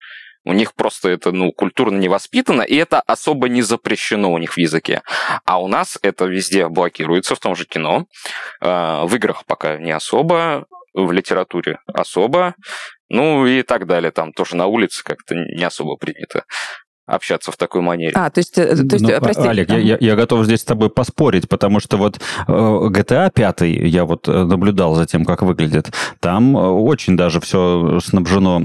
У 0.45 0.53
них 0.53 0.73
просто 0.75 1.09
это, 1.09 1.31
ну, 1.31 1.51
культурно 1.51 1.97
не 1.97 2.07
воспитано, 2.07 2.61
и 2.61 2.75
это 2.75 3.01
особо 3.01 3.49
не 3.49 3.61
запрещено 3.61 4.31
у 4.31 4.37
них 4.37 4.53
в 4.53 4.57
языке. 4.57 5.01
А 5.43 5.61
у 5.61 5.67
нас 5.67 5.97
это 6.01 6.25
везде 6.25 6.69
блокируется, 6.69 7.35
в 7.35 7.39
том 7.39 7.55
же 7.55 7.65
кино. 7.65 8.05
А, 8.61 9.05
в 9.05 9.15
играх 9.15 9.45
пока 9.45 9.77
не 9.77 9.91
особо, 9.91 10.65
в 10.93 11.11
литературе 11.11 11.79
особо, 11.87 12.55
ну 13.09 13.45
и 13.45 13.63
так 13.63 13.87
далее. 13.87 14.11
Там 14.11 14.31
тоже 14.31 14.55
на 14.55 14.67
улице 14.67 15.03
как-то 15.03 15.35
не 15.35 15.63
особо 15.63 15.97
принято 15.97 16.45
общаться 17.05 17.51
в 17.51 17.57
такой 17.57 17.81
манере. 17.81 18.13
А, 18.15 18.29
то 18.29 18.39
есть, 18.39 18.57
э, 18.57 18.75
то 18.75 18.95
есть 18.95 19.01
ну, 19.01 19.19
прости. 19.19 19.47
Олег, 19.47 19.69
я, 19.69 19.77
я, 19.77 19.97
я 19.99 20.15
готов 20.15 20.45
здесь 20.45 20.61
с 20.61 20.65
тобой 20.65 20.89
поспорить, 20.89 21.47
потому 21.47 21.79
что 21.79 21.97
вот 21.97 22.19
э, 22.47 22.51
GTA 22.51 23.31
5, 23.31 23.61
я 23.61 24.05
вот 24.05 24.27
э, 24.27 24.31
наблюдал 24.31 24.95
за 24.95 25.05
тем, 25.05 25.25
как 25.25 25.41
выглядит, 25.43 25.91
там 26.19 26.55
очень 26.55 27.15
даже 27.15 27.39
все 27.39 27.99
снабжено 28.03 28.59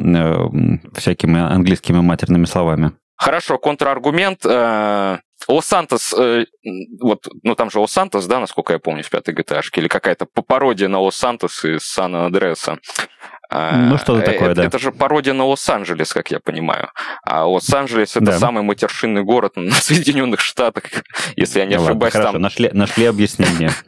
всякими 0.94 1.40
английскими 1.40 2.00
матерными 2.00 2.47
словами. 2.47 2.92
Хорошо, 3.16 3.59
контраргумент. 3.59 4.47
Лос-Сантос, 5.49 6.14
вот, 7.00 7.28
ну 7.42 7.54
там 7.54 7.70
же 7.70 7.80
Лос-Сантос, 7.80 8.26
да, 8.26 8.40
насколько 8.40 8.75
я 8.75 8.78
помню, 8.78 9.02
в 9.02 9.09
пятой 9.09 9.35
GTA, 9.35 9.62
или 9.76 9.88
какая-то 9.88 10.26
пародия 10.26 10.88
на 10.88 11.00
Лос-Сантос 11.00 11.64
из 11.64 11.82
Сан-Андреаса. 11.82 12.78
Ну, 13.50 13.99
что-то 13.99 14.23
такое, 14.23 14.50
это, 14.50 14.54
да. 14.54 14.64
Это 14.64 14.78
же 14.78 14.92
пародия 14.92 15.33
на 15.33 15.45
Лос-Анджелес, 15.45 16.12
как 16.12 16.30
я 16.30 16.38
понимаю. 16.38 16.90
А 17.25 17.47
Лос-Анджелес 17.47 18.16
это 18.16 18.26
да. 18.26 18.38
самый 18.38 18.62
матершинный 18.62 19.25
город 19.25 19.52
на 19.57 19.73
Соединенных 19.73 20.40
Штатах, 20.40 20.85
если 21.37 21.61
я 21.61 21.66
не 21.66 21.76
ну, 21.76 21.85
ошибаюсь. 21.85 22.14
Ладно, 22.14 22.33
там... 22.33 22.42
нашли, 22.42 22.71
нашли 22.73 23.07
объяснение. 23.07 23.71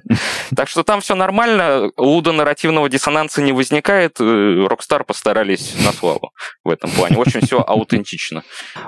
Так 0.54 0.68
что 0.68 0.82
там 0.82 1.00
все 1.00 1.14
нормально, 1.14 1.90
луда 1.96 2.32
нарративного 2.32 2.88
диссонанса 2.90 3.40
не 3.40 3.52
возникает, 3.52 4.20
Rockstar 4.20 5.02
постарались 5.04 5.74
на 5.82 5.92
славу 5.92 6.32
в 6.62 6.68
этом 6.68 6.90
плане. 6.90 7.16
Очень 7.16 7.40
все 7.40 7.62
аутентично. 7.66 8.42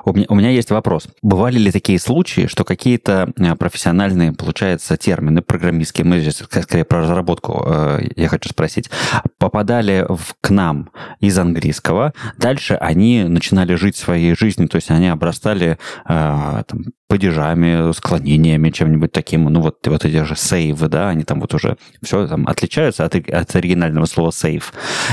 У 0.05 0.35
меня, 0.35 0.51
есть 0.51 0.71
вопрос. 0.71 1.09
Бывали 1.23 1.59
ли 1.59 1.73
такие 1.73 1.99
случаи, 1.99 2.47
что 2.47 2.65
какие-то 2.65 3.33
э, 3.39 3.55
профессиональные, 3.55 4.33
получается, 4.33 4.97
термины 4.99 5.41
программистские, 5.41 6.05
мы 6.05 6.21
здесь 6.21 6.37
скорее 6.37 6.85
про 6.85 7.01
разработку, 7.01 7.65
э, 7.67 8.01
я 8.17 8.29
хочу 8.29 8.51
спросить, 8.51 8.91
попадали 9.39 10.05
в, 10.09 10.35
к 10.41 10.51
нам 10.51 10.64
нам 10.65 10.91
из 11.21 11.39
английского. 11.39 12.13
Дальше 12.39 12.75
они 12.75 13.25
начинали 13.25 13.75
жить 13.75 13.97
своей 13.97 14.35
жизнью, 14.35 14.69
то 14.69 14.77
есть 14.77 14.91
они 14.91 15.09
обрастали 15.09 15.79
э, 16.09 16.63
там, 16.67 16.85
падежами, 17.09 17.93
склонениями, 17.93 18.71
чем-нибудь 18.71 19.13
таким. 19.13 19.45
Ну, 19.45 19.61
вот, 19.61 19.87
вот 19.87 20.05
эти 20.05 20.25
же 20.25 20.37
сейвы, 20.37 20.89
да, 20.89 21.09
они 21.11 21.25
там 21.25 21.41
вот 21.41 21.55
уже 21.55 21.77
все 22.03 22.27
там 22.27 22.47
отличаются 22.47 23.05
от, 23.05 23.15
от 23.15 23.57
оригинального 23.57 24.07
слова 24.07 24.31
сейв. 24.31 24.73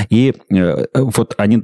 И 0.10 0.34
э, 0.52 0.86
вот 0.96 1.36
они 1.38 1.64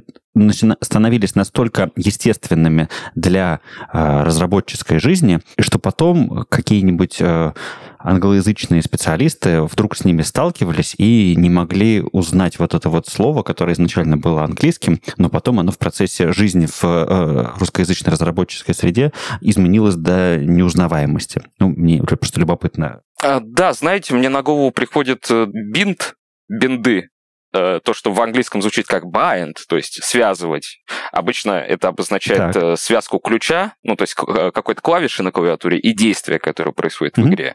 становились 0.80 1.34
настолько 1.34 1.90
естественными 1.96 2.88
для 3.14 3.60
э, 3.92 4.22
разработческой 4.22 5.00
жизни, 5.00 5.40
что 5.58 5.78
потом 5.78 6.46
какие-нибудь 6.48 7.16
э, 7.20 7.52
англоязычные 7.98 8.82
специалисты 8.82 9.62
вдруг 9.62 9.96
с 9.96 10.04
ними 10.04 10.22
сталкивались 10.22 10.94
и 10.98 11.34
не 11.36 11.50
могли 11.50 12.04
узнать 12.12 12.58
вот 12.58 12.74
это 12.74 12.88
вот 12.88 13.08
слово, 13.08 13.42
которое 13.42 13.72
изначально 13.72 14.16
было 14.16 14.44
английским, 14.44 15.00
но 15.16 15.28
потом 15.28 15.60
оно 15.60 15.72
в 15.72 15.78
процессе 15.78 16.32
жизни 16.32 16.66
в 16.66 16.84
э, 16.84 17.46
русскоязычной 17.58 18.12
разработческой 18.12 18.74
среде 18.74 19.12
изменилось 19.40 19.96
до 19.96 20.17
неузнаваемости. 20.40 21.42
Ну, 21.58 21.68
мне 21.68 22.02
просто 22.02 22.40
любопытно. 22.40 23.02
А, 23.22 23.40
да, 23.40 23.72
знаете, 23.72 24.14
мне 24.14 24.28
на 24.28 24.42
голову 24.42 24.70
приходит 24.70 25.26
э, 25.30 25.46
бинт, 25.46 26.14
бинды, 26.48 27.08
то, 27.52 27.92
что 27.92 28.12
в 28.12 28.20
английском 28.20 28.62
звучит 28.62 28.86
как 28.86 29.04
bind, 29.04 29.54
то 29.68 29.76
есть 29.76 30.02
связывать. 30.04 30.80
Обычно 31.12 31.52
это 31.52 31.88
обозначает 31.88 32.52
так. 32.52 32.62
Э, 32.62 32.76
связку 32.76 33.18
ключа, 33.18 33.74
ну, 33.82 33.96
то 33.96 34.02
есть 34.02 34.14
э, 34.26 34.50
какой-то 34.52 34.80
клавиши 34.82 35.22
на 35.22 35.32
клавиатуре 35.32 35.78
и 35.78 35.94
действия, 35.94 36.38
которое 36.38 36.72
происходит 36.72 37.16
mm-hmm. 37.16 37.22
в 37.22 37.28
игре. 37.28 37.54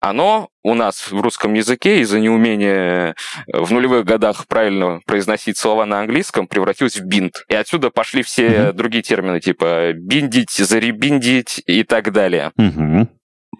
Оно 0.00 0.48
у 0.62 0.74
нас 0.74 1.10
в 1.10 1.20
русском 1.20 1.54
языке 1.54 2.00
из-за 2.00 2.20
неумения 2.20 3.14
в 3.52 3.72
нулевых 3.72 4.04
годах 4.04 4.46
правильно 4.48 5.00
произносить 5.06 5.56
слова 5.56 5.86
на 5.86 6.00
английском 6.00 6.46
превратилось 6.46 6.96
в 6.96 7.04
бинт. 7.04 7.44
И 7.48 7.54
отсюда 7.54 7.90
пошли 7.90 8.22
все 8.22 8.48
mm-hmm. 8.48 8.72
другие 8.72 9.02
термины, 9.02 9.40
типа 9.40 9.92
биндить, 9.94 10.50
заребиндить 10.50 11.62
и 11.66 11.84
так 11.84 12.12
далее. 12.12 12.52
Mm-hmm. 12.58 13.06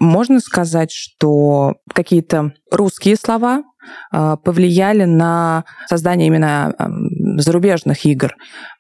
Можно 0.01 0.41
сказать, 0.41 0.91
что 0.91 1.75
какие-то 1.95 2.55
русские 2.71 3.17
слова 3.17 3.63
повлияли 4.11 5.05
на 5.05 5.65
создание 5.87 6.29
именно 6.29 6.75
зарубежных 7.39 8.05
игр. 8.05 8.35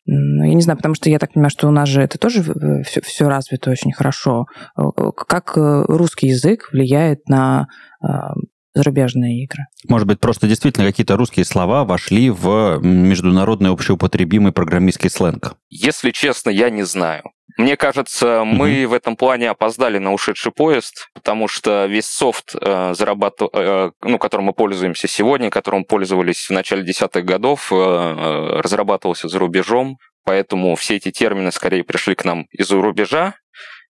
Я 0.06 0.54
не 0.54 0.62
знаю, 0.62 0.76
потому 0.78 0.94
что 0.94 1.10
я 1.10 1.18
так 1.18 1.32
понимаю, 1.32 1.50
что 1.50 1.68
у 1.68 1.70
нас 1.70 1.88
же 1.88 2.02
это 2.02 2.18
тоже 2.18 2.42
все, 2.84 3.00
все 3.02 3.28
развито 3.28 3.70
очень 3.70 3.92
хорошо. 3.92 4.46
Э, 4.76 4.82
как 5.14 5.56
э, 5.56 5.84
русский 5.86 6.28
язык 6.28 6.68
влияет 6.72 7.28
на 7.28 7.68
а, 8.00 8.32
зарубежные 8.74 9.44
игры. 9.44 9.64
Может 9.88 10.08
быть, 10.08 10.18
просто 10.18 10.48
действительно 10.48 10.86
какие-то 10.86 11.16
русские 11.16 11.44
слова 11.44 11.84
вошли 11.84 12.30
в 12.30 12.80
международный 12.82 13.70
общеупотребимый 13.70 14.52
программистский 14.52 15.10
сленг? 15.10 15.56
Если 15.68 16.10
честно, 16.10 16.50
я 16.50 16.70
не 16.70 16.84
знаю. 16.84 17.22
Мне 17.56 17.76
кажется, 17.76 18.44
мы 18.44 18.70
mm-hmm. 18.70 18.86
в 18.86 18.92
этом 18.92 19.16
плане 19.16 19.50
опоздали 19.50 19.98
на 19.98 20.12
ушедший 20.12 20.52
поезд, 20.52 21.08
потому 21.12 21.48
что 21.48 21.86
весь 21.86 22.06
софт, 22.06 22.54
э, 22.58 22.94
зарабатыв... 22.94 23.48
э, 23.52 23.90
ну, 24.02 24.18
которым 24.18 24.46
мы 24.46 24.52
пользуемся 24.52 25.08
сегодня, 25.08 25.50
которым 25.50 25.84
пользовались 25.84 26.48
в 26.48 26.50
начале 26.50 26.82
десятых 26.82 27.24
годов, 27.24 27.72
э, 27.72 27.76
э, 27.76 28.60
разрабатывался 28.60 29.28
за 29.28 29.38
рубежом, 29.38 29.98
поэтому 30.24 30.74
все 30.76 30.96
эти 30.96 31.10
термины 31.10 31.52
скорее 31.52 31.84
пришли 31.84 32.14
к 32.14 32.24
нам 32.24 32.46
из-за 32.52 32.80
рубежа, 32.80 33.34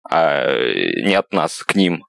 а 0.10 0.48
не 1.04 1.16
от 1.16 1.34
нас 1.34 1.64
к 1.64 1.76
ним. 1.76 2.04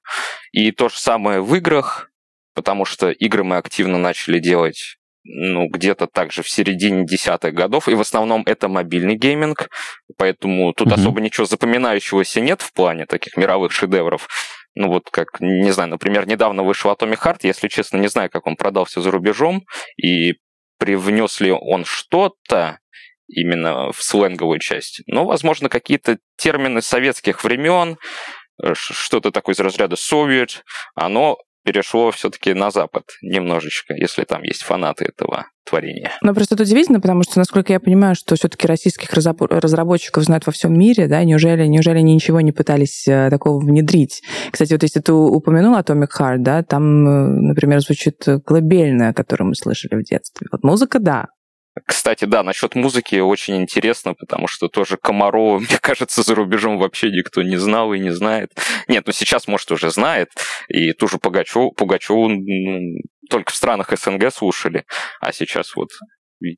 И 0.52 0.71
то 0.71 0.88
же 0.88 0.99
самое 0.99 1.40
в 1.40 1.55
играх, 1.55 2.11
потому 2.55 2.85
что 2.85 3.11
игры 3.11 3.43
мы 3.43 3.57
активно 3.57 3.99
начали 3.99 4.38
делать 4.38 4.98
ну, 5.30 5.68
где-то 5.68 6.06
также 6.06 6.42
в 6.42 6.49
середине 6.49 7.04
десятых 7.04 7.52
годов, 7.52 7.88
и 7.88 7.94
в 7.94 8.00
основном 8.00 8.42
это 8.47 8.68
мобильный 8.68 9.14
гейминг, 9.14 9.68
поэтому 10.16 10.73
тут 10.73 10.88
mm-hmm. 10.88 10.94
особо 10.94 11.20
ничего 11.20 11.47
запоминающегося 11.47 12.40
нет 12.40 12.62
в 12.62 12.73
плане 12.73 13.04
таких 13.04 13.37
мировых 13.37 13.73
шедевров. 13.73 14.28
Ну 14.75 14.88
вот 14.88 15.11
как, 15.11 15.40
не 15.40 15.70
знаю, 15.70 15.90
например, 15.90 16.26
недавно 16.26 16.62
вышел 16.62 16.90
Atomic 16.90 17.18
Heart, 17.23 17.38
если 17.42 17.68
честно, 17.68 17.99
не 17.99 18.08
знаю, 18.08 18.30
как 18.30 18.47
он 18.47 18.56
продался 18.56 19.00
за 19.02 19.11
рубежом, 19.11 19.64
и 20.02 20.35
привнес 20.78 21.40
ли 21.40 21.50
он 21.52 21.85
что-то 21.85 22.78
именно 23.28 23.92
в 23.92 24.02
сленговую 24.02 24.58
часть. 24.61 25.02
Но, 25.06 25.26
возможно, 25.26 25.68
какие-то 25.68 26.18
термины 26.37 26.80
советских 26.80 27.44
времен, 27.44 27.99
э, 28.62 28.73
что-то 28.75 29.30
такое 29.30 29.54
из 29.54 29.61
разряда 29.61 29.97
Совет, 29.97 30.64
оно 30.94 31.37
перешло 31.69 32.11
все-таки 32.13 32.55
на 32.55 32.71
Запад 32.71 33.05
немножечко, 33.21 33.93
если 33.93 34.25
там 34.25 34.43
есть 34.43 34.63
фанаты 34.63 35.05
этого 35.05 35.49
творения. 35.67 36.13
Но 36.23 36.33
просто 36.33 36.55
это 36.55 36.63
удивительно, 36.63 36.99
потому 36.99 37.23
что, 37.25 37.39
насколько 37.39 37.75
я 37.75 37.79
понимаю, 37.79 38.15
что 38.15 38.37
все-таки 38.37 38.67
российских 38.67 39.13
разработчиков 39.13 40.25
знают 40.25 40.47
во 40.47 40.53
всем 40.53 40.79
мире, 40.79 41.09
да, 41.09 41.23
неужели, 41.25 41.67
неужели 41.67 41.99
они 41.99 42.15
ничего 42.15 42.41
не 42.41 42.53
пытались 42.53 43.07
э, 43.07 43.29
такого 43.29 43.61
внедрить? 43.61 44.23
Кстати, 44.51 44.73
вот 44.73 44.83
если 44.83 45.01
ты 45.01 45.13
упомянул 45.13 45.77
Atomic 45.77 46.09
Heart, 46.19 46.39
да, 46.39 46.63
там, 46.63 47.07
э, 47.07 47.27
например, 47.49 47.81
звучит 47.81 48.25
колыбельная, 48.47 49.13
которую 49.13 49.49
мы 49.49 49.55
слышали 49.55 50.01
в 50.01 50.05
детстве. 50.05 50.47
Вот 50.51 50.65
музыка, 50.65 50.99
да, 51.01 51.27
кстати, 51.87 52.25
да, 52.25 52.42
насчет 52.42 52.75
музыки 52.75 53.16
очень 53.16 53.56
интересно, 53.56 54.14
потому 54.14 54.49
что 54.49 54.68
тоже 54.68 54.97
Комарова, 54.97 55.58
мне 55.58 55.78
кажется, 55.80 56.23
за 56.23 56.35
рубежом 56.35 56.78
вообще 56.78 57.11
никто 57.11 57.42
не 57.42 57.56
знал 57.56 57.92
и 57.92 57.99
не 57.99 58.11
знает. 58.11 58.52
Нет, 58.88 59.04
ну 59.06 59.12
сейчас, 59.12 59.49
может, 59.49 59.70
уже 59.70 59.90
знает, 59.90 60.28
и 60.68 60.92
ту 60.92 61.08
же 61.08 61.18
Пугачеву, 61.18 61.73
Пугачеву 61.73 62.28
ну, 62.28 62.99
только 63.30 63.52
в 63.52 63.56
странах 63.56 63.92
СНГ 63.97 64.32
слушали, 64.32 64.85
а 65.20 65.32
сейчас 65.32 65.75
вот 65.76 65.88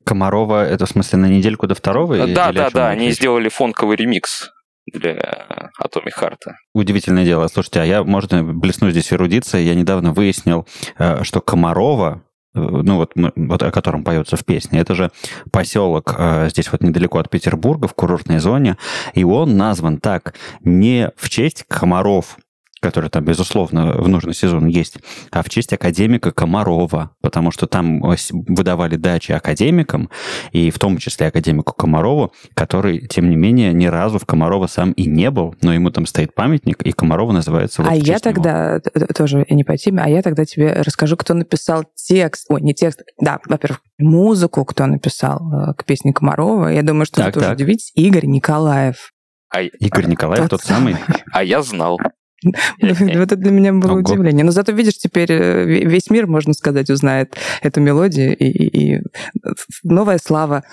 Комарова, 0.05 0.65
это 0.65 0.85
в 0.85 0.89
смысле 0.89 1.19
на 1.19 1.25
недельку 1.25 1.67
до 1.67 1.75
второго? 1.75 2.27
Да, 2.27 2.51
да, 2.51 2.69
да, 2.69 2.89
они 2.89 3.11
сделали 3.11 3.49
фонковый 3.49 3.97
ремикс 3.97 4.51
для 4.91 5.71
Atomic 5.81 6.13
Heart. 6.19 6.37
Удивительное 6.73 7.25
дело. 7.25 7.47
Слушайте, 7.47 7.81
а 7.81 7.85
я, 7.85 8.03
можно 8.03 8.43
блесну 8.43 8.89
здесь 8.91 9.11
эрудицией, 9.13 9.65
я 9.65 9.75
недавно 9.75 10.11
выяснил, 10.11 10.67
э, 10.97 11.23
что 11.23 11.41
Комарова 11.41 12.23
ну 12.53 12.97
вот, 12.97 13.13
вот 13.15 13.63
о 13.63 13.71
котором 13.71 14.03
поется 14.03 14.35
в 14.35 14.45
песне, 14.45 14.79
это 14.79 14.95
же 14.95 15.11
поселок 15.51 16.15
э, 16.17 16.49
здесь 16.49 16.71
вот 16.71 16.81
недалеко 16.81 17.19
от 17.19 17.29
Петербурга, 17.29 17.87
в 17.87 17.93
курортной 17.93 18.39
зоне, 18.39 18.77
и 19.13 19.23
он 19.23 19.57
назван 19.57 19.97
так. 19.97 20.35
Не 20.61 21.11
в 21.15 21.29
честь 21.29 21.65
комаров, 21.67 22.37
который 22.81 23.09
там, 23.09 23.23
безусловно, 23.23 23.93
в 23.93 24.07
нужный 24.09 24.33
сезон 24.33 24.65
есть, 24.65 24.97
а 25.31 25.43
в 25.43 25.49
честь 25.49 25.71
академика 25.71 26.31
Комарова, 26.31 27.11
потому 27.21 27.51
что 27.51 27.67
там 27.67 28.01
выдавали 28.01 28.95
дачи 28.95 29.31
академикам, 29.31 30.09
и 30.51 30.71
в 30.71 30.79
том 30.79 30.97
числе 30.97 31.27
академику 31.27 31.73
Комарову, 31.73 32.33
который, 32.55 33.07
тем 33.07 33.29
не 33.29 33.35
менее, 33.35 33.71
ни 33.73 33.85
разу 33.85 34.19
в 34.19 34.25
Комарова 34.25 34.67
сам 34.67 34.91
и 34.93 35.05
не 35.05 35.29
был, 35.29 35.55
но 35.61 35.73
ему 35.73 35.91
там 35.91 36.05
стоит 36.05 36.33
памятник, 36.33 36.81
и 36.81 36.91
Комарова 36.91 37.31
называется 37.31 37.83
вот 37.83 37.91
А 37.91 37.95
я 37.95 38.19
тогда, 38.19 38.81
него. 38.95 39.07
тоже 39.15 39.45
не 39.49 39.63
по 39.63 39.77
теме, 39.77 40.01
а 40.03 40.09
я 40.09 40.23
тогда 40.23 40.45
тебе 40.45 40.73
расскажу, 40.73 41.15
кто 41.17 41.35
написал 41.35 41.85
текст, 41.95 42.47
ой, 42.49 42.61
не 42.61 42.73
текст, 42.73 43.03
да, 43.19 43.39
во-первых, 43.47 43.81
музыку, 43.99 44.65
кто 44.65 44.87
написал 44.87 45.39
э, 45.39 45.73
к 45.75 45.85
песне 45.85 46.13
Комарова. 46.13 46.67
Я 46.67 46.81
думаю, 46.81 47.05
что 47.05 47.17
так, 47.17 47.33
тоже 47.33 47.45
так. 47.45 47.55
удивитесь, 47.55 47.91
Игорь 47.93 48.25
Николаев. 48.25 49.11
А, 49.53 49.61
Игорь 49.61 50.07
Николаев 50.07 50.49
тот, 50.49 50.61
тот 50.61 50.63
самый? 50.63 50.95
А 51.31 51.43
я 51.43 51.61
знал. 51.61 51.99
Вот 52.43 53.01
это 53.01 53.35
для 53.35 53.51
меня 53.51 53.73
было 53.73 53.93
удивление. 53.93 54.43
Но 54.43 54.51
зато, 54.51 54.71
видишь, 54.71 54.97
теперь 54.97 55.31
э, 55.31 55.65
весь 55.65 56.09
мир, 56.09 56.27
можно 56.27 56.53
сказать, 56.53 56.89
узнает 56.89 57.35
эту 57.61 57.81
мелодию. 57.81 58.35
И, 58.35 59.01
новая 59.83 60.17
слава, 60.17 60.63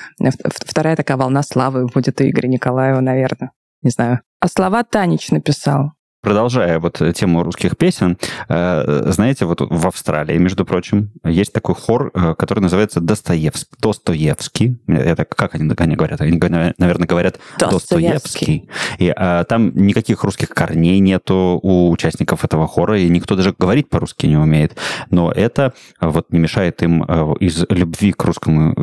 вторая 0.65 0.97
такая 0.97 1.17
волна 1.17 1.43
славы 1.43 1.87
будет 1.87 2.21
у 2.21 2.25
Игоря 2.25 2.49
Николаева, 2.49 3.01
наверное. 3.01 3.53
Не 3.83 3.91
знаю. 3.91 4.21
А 4.41 4.49
слова 4.49 4.83
Танич 4.83 5.31
написал. 5.31 5.93
Продолжая 6.21 6.81
вот 6.81 7.01
тему 7.15 7.45
русских 7.45 7.77
песен, 7.77 8.19
э, 8.49 9.11
знаете, 9.13 9.45
вот 9.45 9.61
в 9.61 9.87
Австралии, 9.87 10.37
между 10.37 10.65
прочим, 10.65 11.13
есть 11.25 11.53
такой 11.53 11.77
хор, 11.77 12.11
э, 12.13 12.35
который 12.35 12.59
называется 12.59 13.01
Достоевский. 13.01 13.77
Достоевский. 13.81 14.79
Это 14.89 15.25
как 15.25 15.55
они, 15.55 15.73
они 15.77 15.95
говорят? 15.95 16.21
Они, 16.21 16.37
наверное, 16.39 17.07
говорят 17.07 17.39
Достоевский. 17.59 18.69
И 18.99 19.13
а, 19.15 19.45
там 19.45 19.71
никаких 19.77 20.25
русских 20.25 20.49
корней 20.49 20.99
нету 20.99 21.61
у 21.63 21.91
участников 21.91 22.45
этого 22.45 22.67
хора, 22.67 22.99
и 22.99 23.09
никто 23.09 23.37
даже 23.37 23.55
говорить 23.57 23.89
по-русски 23.89 24.27
не 24.27 24.37
умеет. 24.37 24.77
Но 25.11 25.31
это 25.31 25.73
вот 26.01 26.33
не 26.33 26.41
мешает 26.41 26.83
им 26.83 27.05
из 27.35 27.65
любви 27.69 28.13
к 28.13 28.25
русскому 28.25 28.75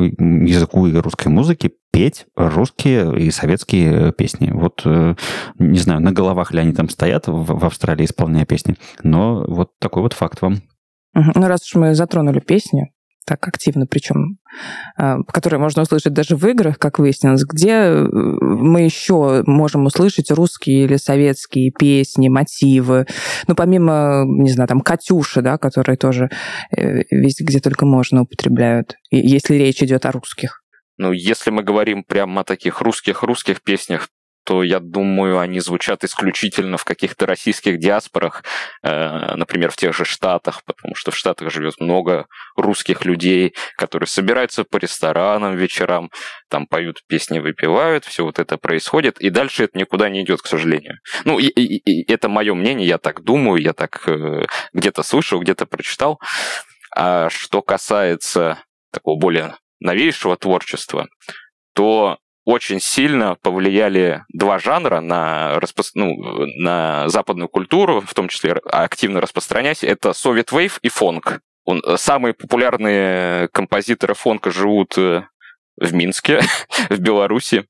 языку 0.46 0.86
и 0.86 0.96
русской 0.96 1.28
музыке 1.28 1.72
петь 1.96 2.26
русские 2.36 3.18
и 3.18 3.30
советские 3.30 4.12
песни. 4.12 4.50
Вот, 4.52 4.82
э, 4.84 5.14
не 5.58 5.78
знаю, 5.78 6.02
на 6.02 6.12
головах 6.12 6.52
ли 6.52 6.60
они 6.60 6.74
там 6.74 6.90
стоят 6.90 7.24
в, 7.26 7.64
Австралии, 7.64 8.04
исполняя 8.04 8.44
песни, 8.44 8.76
но 9.02 9.46
вот 9.48 9.78
такой 9.78 10.02
вот 10.02 10.12
факт 10.12 10.42
вам. 10.42 10.56
Ну, 11.14 11.48
раз 11.48 11.62
уж 11.62 11.74
мы 11.76 11.94
затронули 11.94 12.40
песни, 12.40 12.92
так 13.24 13.48
активно, 13.48 13.86
причем, 13.86 14.36
э, 14.98 15.16
которые 15.32 15.58
можно 15.58 15.80
услышать 15.80 16.12
даже 16.12 16.36
в 16.36 16.46
играх, 16.46 16.78
как 16.78 16.98
выяснилось, 16.98 17.44
где 17.50 17.70
э, 17.70 18.06
мы 18.10 18.82
еще 18.82 19.42
можем 19.46 19.86
услышать 19.86 20.30
русские 20.30 20.84
или 20.84 20.96
советские 20.96 21.70
песни, 21.70 22.28
мотивы. 22.28 23.06
Ну, 23.48 23.54
помимо, 23.54 24.24
не 24.26 24.52
знаю, 24.52 24.68
там, 24.68 24.82
«Катюши», 24.82 25.40
да, 25.40 25.56
которые 25.56 25.96
тоже 25.96 26.28
везде, 26.70 27.42
где 27.42 27.60
только 27.60 27.86
можно, 27.86 28.20
употребляют, 28.20 28.96
если 29.10 29.54
речь 29.54 29.82
идет 29.82 30.04
о 30.04 30.12
русских. 30.12 30.60
Ну, 30.98 31.12
если 31.12 31.50
мы 31.50 31.62
говорим 31.62 32.04
прямо 32.04 32.40
о 32.40 32.44
таких 32.44 32.80
русских-русских 32.80 33.62
песнях, 33.62 34.08
то 34.46 34.62
я 34.62 34.78
думаю, 34.78 35.40
они 35.40 35.58
звучат 35.58 36.04
исключительно 36.04 36.76
в 36.76 36.84
каких-то 36.84 37.26
российских 37.26 37.80
диаспорах, 37.80 38.44
э, 38.84 39.34
например, 39.34 39.72
в 39.72 39.76
тех 39.76 39.92
же 39.92 40.04
Штатах, 40.04 40.62
потому 40.64 40.94
что 40.94 41.10
в 41.10 41.16
Штатах 41.16 41.50
живет 41.50 41.80
много 41.80 42.26
русских 42.56 43.04
людей, 43.04 43.56
которые 43.76 44.06
собираются 44.06 44.62
по 44.62 44.76
ресторанам 44.76 45.56
вечерам, 45.56 46.12
там 46.48 46.68
поют 46.68 47.02
песни, 47.08 47.40
выпивают, 47.40 48.04
все 48.04 48.22
вот 48.22 48.38
это 48.38 48.56
происходит, 48.56 49.18
и 49.18 49.30
дальше 49.30 49.64
это 49.64 49.76
никуда 49.76 50.08
не 50.08 50.22
идет, 50.22 50.42
к 50.42 50.46
сожалению. 50.46 51.00
Ну, 51.24 51.40
и, 51.40 51.46
и, 51.46 51.78
и 51.78 52.12
это 52.12 52.28
мое 52.28 52.54
мнение, 52.54 52.86
я 52.86 52.98
так 52.98 53.24
думаю, 53.24 53.60
я 53.60 53.72
так 53.72 54.04
э, 54.06 54.44
где-то 54.72 55.02
слышал, 55.02 55.40
где-то 55.40 55.66
прочитал. 55.66 56.20
А 56.94 57.30
что 57.30 57.62
касается 57.62 58.58
такого 58.92 59.18
более 59.18 59.56
новейшего 59.80 60.36
творчества, 60.36 61.08
то 61.74 62.18
очень 62.44 62.80
сильно 62.80 63.34
повлияли 63.42 64.24
два 64.32 64.58
жанра 64.58 65.00
на, 65.00 65.58
распро... 65.58 65.84
ну, 65.94 66.14
на 66.58 67.08
западную 67.08 67.48
культуру, 67.48 68.00
в 68.00 68.14
том 68.14 68.28
числе 68.28 68.52
активно 68.52 69.20
распространяясь. 69.20 69.82
Это 69.82 70.10
Soviet 70.10 70.50
Wave 70.52 70.78
и 70.82 70.88
фонк. 70.88 71.40
Он, 71.64 71.82
самые 71.96 72.34
популярные 72.34 73.48
композиторы 73.48 74.14
фонка 74.14 74.52
живут 74.52 74.96
э, 74.96 75.24
в 75.76 75.92
Минске, 75.92 76.40
в 76.88 76.98
Беларуси, 77.00 77.66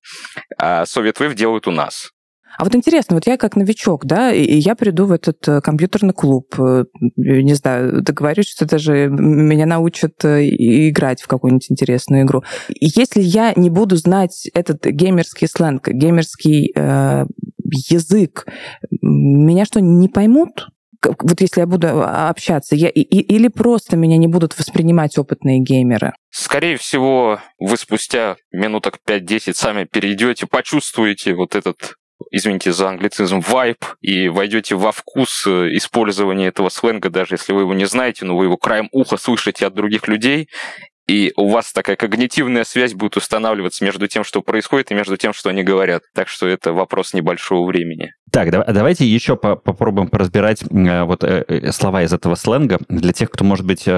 а 0.58 0.82
Soviet 0.82 1.16
Wave 1.16 1.34
делают 1.34 1.66
у 1.66 1.70
нас. 1.70 2.12
А 2.58 2.64
вот 2.64 2.75
интересно, 2.75 3.16
вот 3.16 3.26
я 3.26 3.36
как 3.36 3.56
новичок, 3.56 4.06
да, 4.06 4.32
и 4.32 4.56
я 4.58 4.75
приду 4.75 5.06
в 5.06 5.12
этот 5.12 5.46
э, 5.48 5.60
компьютерный 5.60 6.14
клуб, 6.14 6.54
э, 6.58 6.84
не 7.16 7.54
знаю, 7.54 8.02
договорюсь, 8.02 8.48
что 8.48 8.66
даже 8.66 9.08
меня 9.08 9.66
научат 9.66 10.25
э, 10.25 10.48
играть 10.48 11.22
в 11.22 11.26
какую-нибудь 11.26 11.70
интересную 11.70 12.22
игру. 12.25 12.42
Если 12.68 13.20
я 13.20 13.52
не 13.56 13.70
буду 13.70 13.96
знать 13.96 14.48
этот 14.54 14.86
геймерский 14.86 15.48
сленг, 15.48 15.88
геймерский 15.88 16.72
э, 16.75 17.26
язык, 17.90 18.46
меня 19.02 19.64
что, 19.64 19.80
не 19.80 20.08
поймут? 20.08 20.68
вот 21.04 21.40
если 21.40 21.60
я 21.60 21.66
буду 21.66 22.02
общаться, 22.02 22.75
я, 22.75 22.88
и, 22.88 23.00
или 23.00 23.48
просто 23.48 23.96
меня 23.96 24.16
не 24.16 24.26
будут 24.26 24.58
воспринимать 24.58 25.18
опытные 25.18 25.60
геймеры? 25.60 26.12
Скорее 26.30 26.76
всего, 26.76 27.40
вы 27.58 27.76
спустя 27.76 28.36
минуток 28.52 28.98
5-10 29.06 29.54
сами 29.54 29.84
перейдете, 29.84 30.46
почувствуете 30.46 31.34
вот 31.34 31.54
этот 31.54 31.94
извините 32.30 32.73
за 32.73 32.88
англицизм, 32.88 33.40
вайп, 33.40 33.85
и 34.00 34.28
войдете 34.28 34.75
во 34.75 34.92
вкус 34.92 35.46
э, 35.46 35.68
использования 35.76 36.49
этого 36.49 36.68
сленга, 36.68 37.11
даже 37.11 37.35
если 37.35 37.52
вы 37.52 37.62
его 37.62 37.75
не 37.75 37.87
знаете, 37.87 38.25
но 38.25 38.37
вы 38.37 38.44
его 38.44 38.56
краем 38.56 38.88
уха 38.92 39.16
слышите 39.16 39.66
от 39.66 39.75
других 39.75 40.08
людей, 40.08 40.49
и 41.06 41.32
у 41.36 41.48
вас 41.48 41.72
такая 41.72 41.96
когнитивная 41.96 42.64
связь 42.64 42.94
будет 42.94 43.16
устанавливаться 43.16 43.84
между 43.84 44.08
тем, 44.08 44.25
что 44.25 44.42
происходит, 44.42 44.90
и 44.90 44.94
между 44.94 45.16
тем, 45.16 45.32
что 45.32 45.50
они 45.50 45.62
говорят. 45.62 46.02
Так 46.14 46.28
что 46.28 46.48
это 46.48 46.72
вопрос 46.72 47.14
небольшого 47.14 47.66
времени. 47.66 48.12
Так, 48.32 48.50
давайте 48.50 49.06
еще 49.06 49.36
по 49.36 49.54
попробуем 49.54 50.08
поразбирать 50.08 50.62
э, 50.62 51.02
вот 51.04 51.22
э, 51.22 51.44
э, 51.46 51.72
слова 51.72 52.02
из 52.02 52.12
этого 52.12 52.34
сленга 52.34 52.78
для 52.88 53.12
тех, 53.12 53.30
кто, 53.30 53.44
может 53.44 53.64
быть, 53.64 53.88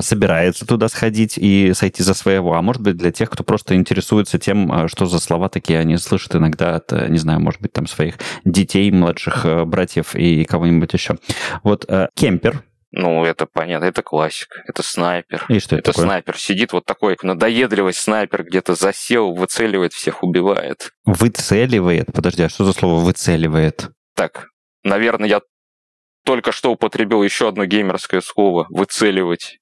собирается 0.00 0.66
туда 0.66 0.88
сходить 0.88 1.38
и 1.38 1.72
сойти 1.74 2.02
за 2.02 2.14
своего, 2.14 2.54
а 2.54 2.62
может 2.62 2.82
быть, 2.82 2.96
для 2.96 3.12
тех, 3.12 3.30
кто 3.30 3.44
просто 3.44 3.76
интересуется 3.76 4.38
тем, 4.38 4.88
что 4.88 5.06
за 5.06 5.20
слова 5.20 5.48
такие 5.48 5.78
они 5.78 5.96
слышат 5.96 6.34
иногда 6.34 6.76
от, 6.76 6.90
не 7.08 7.18
знаю, 7.18 7.40
может 7.40 7.60
быть, 7.60 7.72
там 7.72 7.86
своих 7.86 8.16
детей, 8.44 8.90
младших 8.90 9.46
братьев 9.66 10.14
и 10.14 10.44
кого-нибудь 10.44 10.92
еще. 10.92 11.16
Вот 11.62 11.86
кемпер, 12.14 12.64
ну, 12.90 13.24
это 13.24 13.46
понятно, 13.46 13.84
это 13.84 14.02
классик, 14.02 14.48
это 14.66 14.82
снайпер. 14.82 15.44
И 15.48 15.58
что 15.58 15.76
это, 15.76 15.90
это 15.90 15.92
такое? 15.92 16.06
снайпер. 16.06 16.38
Сидит 16.38 16.72
вот 16.72 16.86
такой 16.86 17.16
надоедливый 17.22 17.92
снайпер, 17.92 18.44
где-то 18.44 18.74
засел, 18.74 19.34
выцеливает, 19.34 19.92
всех 19.92 20.22
убивает. 20.22 20.92
Выцеливает? 21.04 22.06
Подожди, 22.14 22.42
а 22.42 22.48
что 22.48 22.64
за 22.64 22.72
слово 22.72 23.00
выцеливает? 23.04 23.90
Так, 24.14 24.46
наверное, 24.84 25.28
я 25.28 25.40
только 26.24 26.50
что 26.50 26.72
употребил 26.72 27.22
еще 27.22 27.48
одно 27.48 27.66
геймерское 27.66 28.22
слово 28.22 28.66
выцеливать. 28.70 29.58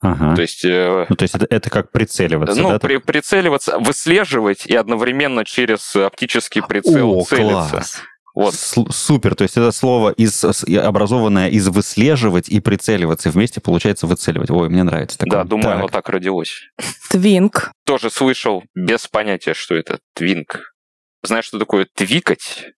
Ага. 0.00 0.34
То 0.34 0.42
есть, 0.42 0.64
э, 0.64 1.06
ну, 1.08 1.16
то 1.16 1.22
есть 1.22 1.34
это, 1.34 1.46
это 1.48 1.70
как 1.70 1.90
прицеливаться, 1.90 2.60
ну, 2.60 2.70
да? 2.70 2.78
При, 2.78 2.98
прицеливаться, 2.98 3.78
выслеживать 3.78 4.66
и 4.66 4.76
одновременно 4.76 5.44
через 5.44 5.96
оптический 5.96 6.62
прицел 6.62 7.18
О, 7.18 7.24
целиться. 7.24 7.70
Класс. 7.70 8.02
Вот. 8.36 8.54
Супер, 8.54 9.34
то 9.34 9.44
есть 9.44 9.56
это 9.56 9.72
слово 9.72 10.10
из, 10.10 10.44
образованное 10.44 11.48
из 11.48 11.68
выслеживать 11.68 12.50
и 12.50 12.60
прицеливаться, 12.60 13.30
вместе 13.30 13.62
получается 13.62 14.06
выцеливать. 14.06 14.50
Ой, 14.50 14.68
мне 14.68 14.82
нравится 14.82 15.16
такое. 15.16 15.38
Да, 15.38 15.44
думаю, 15.44 15.64
так. 15.64 15.76
оно 15.76 15.88
так 15.88 16.06
родилось. 16.10 16.68
Твинк. 17.08 17.72
Тоже 17.86 18.10
слышал, 18.10 18.62
без 18.74 19.08
понятия, 19.08 19.54
что 19.54 19.74
это 19.74 20.00
твинк. 20.14 20.74
Знаешь, 21.22 21.46
что 21.46 21.58
такое 21.58 21.88
твикать? 21.94 22.72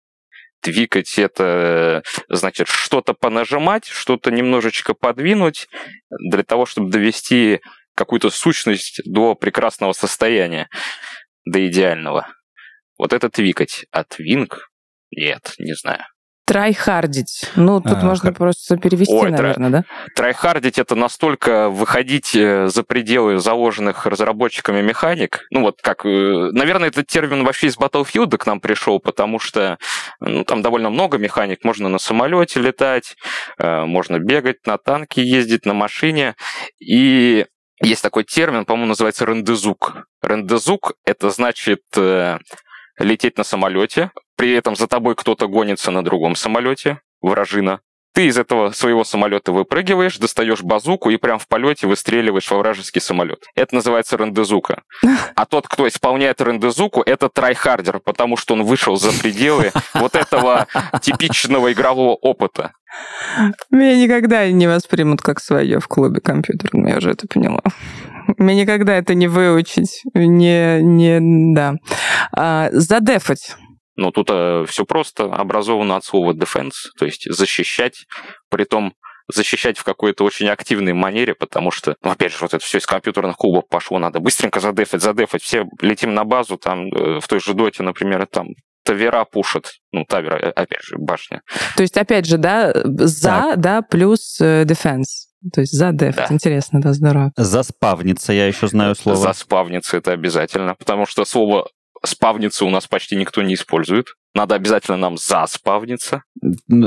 Твикать 0.61 1.19
это 1.19 2.05
значит 2.29 2.69
что-то 2.69 3.15
понажимать, 3.15 3.87
что-то 3.87 4.31
немножечко 4.31 4.95
подвинуть 4.95 5.67
для 6.31 6.45
того, 6.45 6.67
чтобы 6.67 6.91
довести 6.91 7.61
какую-то 7.97 8.31
сущность 8.31 9.01
до 9.05 9.35
прекрасного 9.35 9.93
состояния, 9.93 10.69
до 11.45 11.67
идеального. 11.67 12.29
Вот 12.97 13.13
это 13.13 13.29
твикать. 13.29 13.87
А 13.91 14.05
твинк 14.05 14.69
нет, 15.11 15.55
не 15.59 15.75
знаю. 15.75 16.05
Трайхардить. 16.49 17.51
Ну, 17.57 17.79
тут 17.83 17.99
а, 17.99 18.07
можно 18.07 18.31
как... 18.31 18.39
просто 18.39 18.79
перевести, 18.79 19.13
Ой, 19.13 19.31
наверное, 19.31 19.69
трай... 19.69 19.83
да? 19.83 19.85
Трайхардить 20.15 20.79
это 20.79 20.95
настолько 20.95 21.69
выходить 21.69 22.35
э, 22.35 22.69
за 22.69 22.85
пределы 22.85 23.39
заложенных 23.39 24.07
разработчиками 24.07 24.81
механик. 24.81 25.45
Ну, 25.51 25.61
вот 25.61 25.83
как, 25.83 26.07
э, 26.07 26.09
наверное, 26.09 26.89
этот 26.89 27.07
термин 27.07 27.45
вообще 27.45 27.67
из 27.67 27.77
Battlefield 27.77 28.35
к 28.39 28.47
нам 28.47 28.61
пришел, 28.61 28.99
потому 28.99 29.39
что 29.39 29.77
ну, 30.21 30.43
там 30.45 30.63
довольно 30.63 30.89
много 30.89 31.19
механик. 31.19 31.65
Можно 31.65 31.91
на 31.91 31.99
самолете 31.99 32.61
летать, 32.61 33.17
э, 33.59 33.85
можно 33.85 34.19
бегать, 34.19 34.67
на 34.67 34.79
танке 34.79 35.23
ездить, 35.23 35.67
на 35.67 35.75
машине. 35.75 36.35
И 36.81 37.45
есть 37.83 38.03
такой 38.03 38.25
термин, 38.25 38.65
по-моему, 38.65 38.89
называется 38.89 39.27
rendezook. 39.27 40.07
Rendezook— 40.23 40.95
это 41.05 41.29
значит 41.29 41.83
лететь 42.99 43.37
на 43.37 43.45
самолете, 43.45 44.11
при 44.39 44.53
этом 44.53 44.77
за 44.77 44.87
тобой 44.87 45.17
кто-то 45.17 45.49
гонится 45.49 45.91
на 45.91 46.05
другом 46.05 46.37
самолете, 46.37 47.01
вражина. 47.21 47.81
Ты 48.15 48.27
из 48.27 48.39
этого 48.39 48.71
своего 48.71 49.03
самолета 49.05 49.53
выпрыгиваешь, 49.53 50.17
достаешь 50.17 50.63
базуку 50.63 51.11
и 51.11 51.17
прям 51.17 51.41
в 51.41 51.49
полете 51.49 51.89
выстреливаешь 51.89 52.51
во 52.51 52.59
вражеский 52.59 53.01
самолет. 53.01 53.45
Это 53.57 53.75
называется 53.75 54.17
рендезука. 54.17 54.83
А 55.35 55.45
тот, 55.45 55.67
кто 55.67 55.87
исполняет 55.89 56.41
рендезуку, 56.41 57.03
это 57.05 57.29
tryharder, 57.29 57.99
потому 57.99 58.37
что 58.37 58.55
он 58.55 58.63
вышел 58.63 58.97
за 58.97 59.13
пределы 59.13 59.73
вот 59.95 60.15
этого 60.15 60.69
типичного 61.03 61.73
игрового 61.73 62.15
опыта. 62.15 62.73
Меня 63.71 63.97
никогда 63.97 64.49
не 64.51 64.69
воспримут 64.69 65.21
как 65.21 65.41
свое 65.41 65.81
в 65.81 65.89
клубе 65.89 66.21
компьютерном, 66.21 66.87
я 66.87 66.99
уже 66.99 67.11
это 67.11 67.27
поняла. 67.27 67.63
Мне 68.37 68.63
никогда 68.63 68.97
это 68.97 69.15
не 69.15 69.27
выучить. 69.27 70.03
Не, 70.15 70.81
не, 70.83 71.55
да. 71.55 71.75
А, 72.33 72.69
задефать. 72.73 73.57
Ну, 73.99 74.13
тут 74.13 74.29
э, 74.31 74.65
все 74.69 74.85
просто 74.85 75.25
образовано 75.25 75.97
от 75.97 76.05
слова 76.05 76.33
defense, 76.33 76.93
то 76.97 77.05
есть 77.05 77.29
защищать, 77.29 78.07
при 78.49 78.63
том 78.63 78.95
защищать 79.27 79.77
в 79.77 79.83
какой-то 79.83 80.23
очень 80.23 80.49
активной 80.49 80.93
манере, 80.93 81.35
потому 81.35 81.73
что, 81.73 81.97
ну, 82.05 82.11
опять 82.11 82.31
же, 82.31 82.39
вот 82.41 82.55
это 82.55 82.65
все 82.65 82.79
из 82.79 82.87
компьютерных 82.87 83.37
клубов 83.37 83.65
пошло, 83.69 83.99
надо 83.99 84.21
быстренько 84.21 84.61
задефать, 84.61 85.03
задефать, 85.03 85.43
все 85.43 85.65
летим 85.81 86.15
на 86.15 86.25
базу, 86.25 86.59
там, 86.59 86.87
э, 86.87 87.19
в 87.19 87.27
той 87.27 87.41
же 87.41 87.55
доте, 87.55 87.83
например, 87.83 88.25
там, 88.27 88.51
Тавера 88.85 89.25
пушат, 89.25 89.73
ну, 89.91 90.05
Тавера, 90.05 90.37
э, 90.37 90.51
опять 90.51 90.85
же, 90.85 90.97
башня. 90.97 91.43
То 91.77 91.83
есть, 91.83 91.97
опять 91.97 92.25
же, 92.25 92.39
да, 92.39 92.73
за, 92.85 93.29
так. 93.29 93.61
да, 93.61 93.83
плюс 93.83 94.41
defense. 94.41 95.27
То 95.53 95.61
есть 95.61 95.73
за 95.73 95.93
деф. 95.93 96.17
Да. 96.17 96.27
Интересно, 96.31 96.81
да, 96.81 96.93
здорово. 96.93 97.33
Заспавниться, 97.37 98.33
я 98.33 98.47
еще 98.47 98.67
знаю 98.69 98.95
слово. 98.95 99.19
Заспавниться 99.19 99.97
это 99.97 100.13
обязательно, 100.13 100.75
потому 100.75 101.07
что 101.07 101.25
слово 101.25 101.69
спавниться 102.05 102.65
у 102.65 102.71
нас 102.71 102.87
почти 102.87 103.17
никто 103.17 103.43
не 103.43 103.55
использует. 103.55 104.07
Надо 104.35 104.55
обязательно 104.55 104.97
нам 104.97 105.17
заспавниться. 105.17 106.23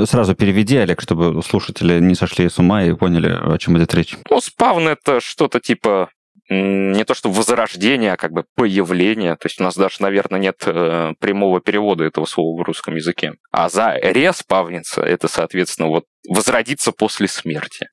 Сразу 0.04 0.34
переведи, 0.34 0.76
Олег, 0.76 1.00
чтобы 1.00 1.42
слушатели 1.42 2.00
не 2.00 2.14
сошли 2.14 2.48
с 2.48 2.58
ума 2.58 2.84
и 2.84 2.94
поняли, 2.94 3.28
о 3.28 3.58
чем 3.58 3.76
идет 3.78 3.94
речь. 3.94 4.16
Ну, 4.30 4.40
спавн 4.40 4.88
это 4.88 5.20
что-то 5.20 5.60
типа 5.60 6.08
не 6.48 7.04
то 7.04 7.14
что 7.14 7.30
возрождение, 7.30 8.12
а 8.12 8.16
как 8.16 8.32
бы 8.32 8.44
появление. 8.56 9.36
То 9.36 9.46
есть 9.46 9.60
у 9.60 9.64
нас 9.64 9.76
даже, 9.76 9.96
наверное, 10.00 10.40
нет 10.40 10.62
э, 10.66 11.14
прямого 11.18 11.60
перевода 11.60 12.04
этого 12.04 12.26
слова 12.26 12.60
в 12.60 12.64
русском 12.64 12.94
языке. 12.94 13.34
А 13.50 13.68
за 13.68 13.94
респавниться 13.96 15.02
это, 15.02 15.28
соответственно, 15.28 15.88
вот 15.88 16.04
возродиться 16.28 16.92
после 16.92 17.28
смерти. 17.28 17.88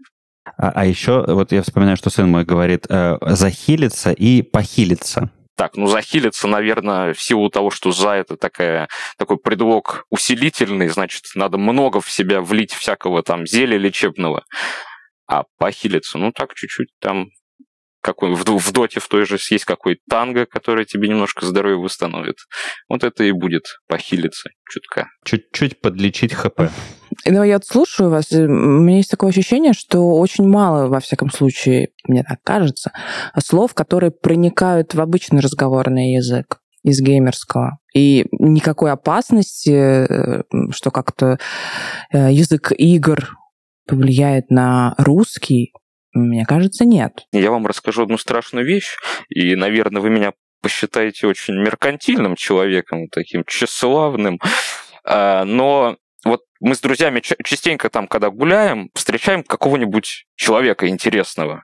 А, 0.57 0.71
а 0.71 0.85
еще, 0.85 1.23
вот 1.27 1.51
я 1.51 1.61
вспоминаю, 1.61 1.95
что 1.95 2.09
сын 2.09 2.29
мой 2.29 2.43
говорит, 2.43 2.85
э, 2.89 3.17
захилиться 3.21 4.11
и 4.11 4.41
похилиться. 4.41 5.31
Так, 5.59 5.75
ну 5.75 5.87
захилиться, 5.87 6.47
наверное, 6.47 7.13
в 7.13 7.21
силу 7.21 7.49
того, 7.49 7.69
что 7.69 7.91
за 7.91 8.11
это 8.11 8.37
такая, 8.37 8.87
такой 9.17 9.37
предлог 9.37 10.05
усилительный, 10.09 10.87
значит, 10.87 11.25
надо 11.35 11.57
много 11.57 11.99
в 11.99 12.09
себя 12.09 12.39
влить 12.39 12.71
всякого 12.71 13.23
там 13.23 13.45
зелья 13.45 13.77
лечебного. 13.77 14.45
А 15.27 15.43
похилиться, 15.57 16.17
ну 16.17 16.31
так 16.31 16.53
чуть-чуть 16.53 16.91
там 17.01 17.27
какой, 18.01 18.35
в, 18.35 18.45
в 18.45 18.71
доте 18.71 19.01
в 19.01 19.09
той 19.09 19.25
же 19.25 19.37
есть 19.51 19.65
какой-то 19.65 19.99
танго, 20.09 20.45
который 20.45 20.85
тебе 20.85 21.09
немножко 21.09 21.45
здоровье 21.45 21.77
восстановит. 21.77 22.37
Вот 22.87 23.03
это 23.03 23.25
и 23.25 23.33
будет 23.33 23.65
похилиться 23.89 24.51
чутка. 24.63 25.09
Чуть-чуть 25.25 25.81
подлечить 25.81 26.35
ХП. 26.35 26.71
Ну, 27.25 27.43
я 27.43 27.59
слушаю 27.61 28.09
вас, 28.09 28.31
у 28.31 28.47
меня 28.47 28.97
есть 28.97 29.11
такое 29.11 29.29
ощущение, 29.29 29.73
что 29.73 29.99
очень 30.17 30.47
мало, 30.47 30.87
во 30.87 30.99
всяком 30.99 31.31
случае, 31.31 31.89
мне 32.07 32.23
так 32.23 32.39
кажется, 32.43 32.91
слов, 33.43 33.73
которые 33.73 34.11
проникают 34.11 34.93
в 34.93 35.01
обычный 35.01 35.41
разговорный 35.41 36.13
язык 36.13 36.61
из 36.83 37.01
геймерского. 37.01 37.79
И 37.93 38.25
никакой 38.31 38.91
опасности, 38.91 39.71
э, 39.71 40.43
что 40.71 40.91
как-то 40.91 41.39
э, 42.11 42.31
язык 42.31 42.71
игр 42.77 43.37
повлияет 43.87 44.49
на 44.49 44.95
русский, 44.97 45.73
мне 46.13 46.45
кажется, 46.45 46.85
нет. 46.85 47.25
Я 47.31 47.51
вам 47.51 47.67
расскажу 47.67 48.03
одну 48.03 48.17
страшную 48.17 48.65
вещь, 48.65 48.95
и, 49.29 49.55
наверное, 49.55 50.01
вы 50.01 50.09
меня 50.09 50.33
посчитаете 50.61 51.27
очень 51.27 51.55
меркантильным 51.55 52.35
человеком, 52.35 53.07
таким 53.09 53.43
тщеславным, 53.45 54.39
а, 55.03 55.45
но 55.45 55.97
мы 56.59 56.75
с 56.75 56.81
друзьями 56.81 57.21
частенько 57.21 57.89
там, 57.89 58.07
когда 58.07 58.29
гуляем, 58.29 58.89
встречаем 58.93 59.43
какого-нибудь 59.43 60.25
человека 60.35 60.87
интересного. 60.87 61.63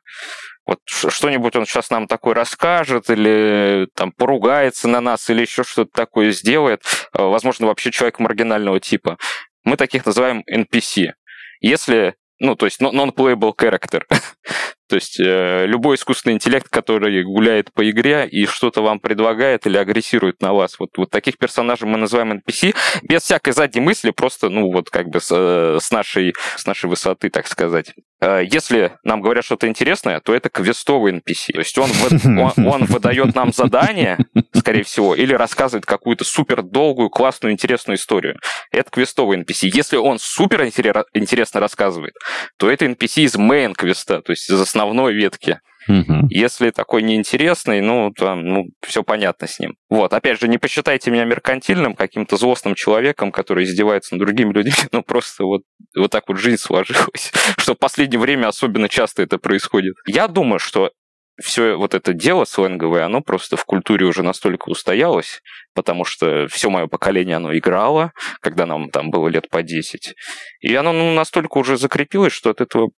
Вот 0.66 0.80
что-нибудь 0.86 1.56
он 1.56 1.66
сейчас 1.66 1.92
нам 1.92 2.08
такое 2.08 2.34
расскажет, 2.34 3.10
или 3.10 3.88
там 3.94 4.12
поругается 4.12 4.88
на 4.88 5.00
нас, 5.00 5.30
или 5.30 5.42
еще 5.42 5.64
что-то 5.64 5.92
такое 5.92 6.32
сделает. 6.32 6.82
А, 7.14 7.24
возможно, 7.26 7.68
вообще 7.68 7.92
человек 7.92 8.20
маргинального 8.20 8.80
типа. 8.80 9.18
Мы 9.64 9.78
таких 9.78 10.06
называем 10.06 10.44
NPC. 10.52 11.14
Если 11.60 12.16
ну, 12.40 12.56
то 12.56 12.66
есть 12.66 12.82
non-playable 12.82 13.54
character. 13.56 14.02
то 14.88 14.96
есть 14.96 15.20
э, 15.20 15.66
любой 15.66 15.96
искусственный 15.96 16.36
интеллект, 16.36 16.68
который 16.70 17.24
гуляет 17.24 17.74
по 17.74 17.90
игре 17.90 18.28
и 18.28 18.46
что-то 18.46 18.82
вам 18.82 19.00
предлагает 19.00 19.66
или 19.66 19.78
агрессирует 19.78 20.42
на 20.42 20.54
вас. 20.54 20.80
Вот, 20.80 20.90
вот 20.98 21.10
таких 21.10 21.38
персонажей 21.38 21.88
мы 21.88 21.98
называем 21.98 22.34
NPC, 22.34 22.76
без 23.04 23.24
всякой 23.24 23.54
задней 23.54 23.82
мысли, 23.82 24.12
просто, 24.12 24.50
ну, 24.50 24.72
вот 24.72 24.90
как 24.90 25.08
бы 25.08 25.20
с, 25.20 25.30
э, 25.32 25.80
с, 25.82 25.92
нашей, 25.92 26.34
с 26.58 26.66
нашей 26.66 26.90
высоты, 26.90 27.30
так 27.30 27.48
сказать. 27.48 27.94
Э, 28.22 28.42
если 28.46 28.94
нам 29.04 29.22
говорят 29.22 29.46
что-то 29.46 29.68
интересное, 29.68 30.20
то 30.20 30.34
это 30.34 30.50
квестовый 30.50 31.14
NPC. 31.14 31.54
То 31.54 31.60
есть 31.60 31.78
он, 31.78 31.90
он, 32.40 32.68
он 32.68 32.86
выдает 32.86 33.34
нам 33.34 33.54
задание, 33.54 34.18
скорее 34.66 34.84
всего, 34.84 35.14
или 35.14 35.34
рассказывает 35.36 35.86
какую-то 35.86 36.26
супер 36.26 36.64
долгую, 36.64 37.12
классную, 37.12 37.54
интересную 37.54 37.98
историю. 37.98 38.40
Это 38.72 38.90
квестовый 38.90 39.40
NPC. 39.40 39.70
Если 39.72 39.96
он 39.96 40.18
супер 40.18 40.66
интересно 40.66 41.60
рассказывает, 41.60 42.16
то 42.58 42.72
это 42.72 42.86
NPC 42.86 43.26
из 43.26 43.36
main 43.36 43.76
квеста, 43.76 44.24
то 44.24 44.32
есть 44.32 44.50
из 44.50 44.60
основной 44.60 45.14
ветки. 45.14 45.60
Угу. 45.88 46.30
Если 46.32 46.72
такой 46.72 47.04
неинтересный, 47.04 47.80
ну, 47.82 48.12
там, 48.12 48.44
ну, 48.44 48.64
все 48.82 49.04
понятно 49.04 49.48
с 49.48 49.60
ним. 49.60 49.76
Вот, 49.88 50.14
опять 50.14 50.42
же, 50.42 50.48
не 50.48 50.58
посчитайте 50.58 51.12
меня 51.12 51.26
меркантильным, 51.26 51.94
каким-то 51.94 52.38
злостным 52.38 52.74
человеком, 52.74 53.32
который 53.32 53.66
издевается 53.66 54.16
над 54.16 54.26
другими 54.26 54.52
людьми. 54.52 54.74
Ну, 54.92 55.04
просто 55.04 55.44
вот, 55.44 55.62
вот 55.96 56.10
так 56.10 56.24
вот 56.28 56.38
жизнь 56.38 56.58
сложилась, 56.58 57.32
что 57.60 57.76
в 57.76 57.78
последнее 57.78 58.20
время 58.20 58.48
особенно 58.48 58.90
часто 58.90 59.22
это 59.22 59.38
происходит. 59.38 59.94
Я 60.08 60.28
думаю, 60.28 60.58
что 60.58 60.90
все 61.42 61.76
вот 61.76 61.94
это 61.94 62.14
дело 62.14 62.46
сленговое, 62.46 63.06
оно 63.06 63.22
просто 63.22 63.58
в 63.58 63.66
культуре 63.66 64.06
уже 64.06 64.24
настолько 64.24 64.70
устоялось, 64.70 65.42
потому 65.74 66.06
что 66.06 66.48
все 66.48 66.70
мое 66.70 66.88
поколение, 66.88 67.38
оно 67.38 67.56
играло, 67.58 68.14
когда 68.42 68.66
нам 68.66 68.90
там 68.90 69.10
было 69.12 69.28
лет 69.28 69.50
по 69.50 69.62
10. 69.62 70.14
И 70.62 70.76
оно 70.76 70.94
ну, 70.94 71.14
настолько 71.14 71.58
уже 71.58 71.78
закрепилось, 71.78 72.34
что 72.34 72.50
от 72.50 72.62
этого 72.62 72.92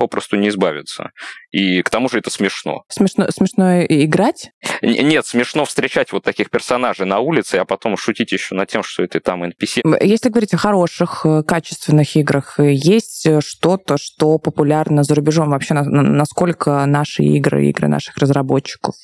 попросту 0.00 0.36
не 0.36 0.48
избавиться. 0.48 1.10
И 1.50 1.82
к 1.82 1.90
тому 1.90 2.08
же 2.08 2.18
это 2.18 2.30
смешно. 2.30 2.84
Смешно, 2.88 3.26
смешно 3.30 3.82
играть? 3.84 4.50
Нет, 4.80 5.26
смешно 5.26 5.66
встречать 5.66 6.10
вот 6.10 6.24
таких 6.24 6.48
персонажей 6.48 7.04
на 7.04 7.18
улице, 7.18 7.56
а 7.56 7.66
потом 7.66 7.98
шутить 7.98 8.32
еще 8.32 8.54
над 8.54 8.70
тем, 8.70 8.82
что 8.82 9.02
это 9.02 9.20
там 9.20 9.44
NPC. 9.44 9.82
Если 10.00 10.30
говорить 10.30 10.54
о 10.54 10.56
хороших, 10.56 11.26
э, 11.26 11.42
качественных 11.42 12.16
играх, 12.16 12.58
э, 12.58 12.72
есть 12.72 13.26
э, 13.26 13.40
что-то, 13.42 13.98
что 13.98 14.38
популярно 14.38 15.02
за 15.02 15.14
рубежом? 15.14 15.50
Вообще, 15.50 15.74
насколько 15.74 16.86
наши 16.86 17.22
игры, 17.22 17.66
игры 17.66 17.88
наших 17.88 18.16
разработчиков 18.16 18.94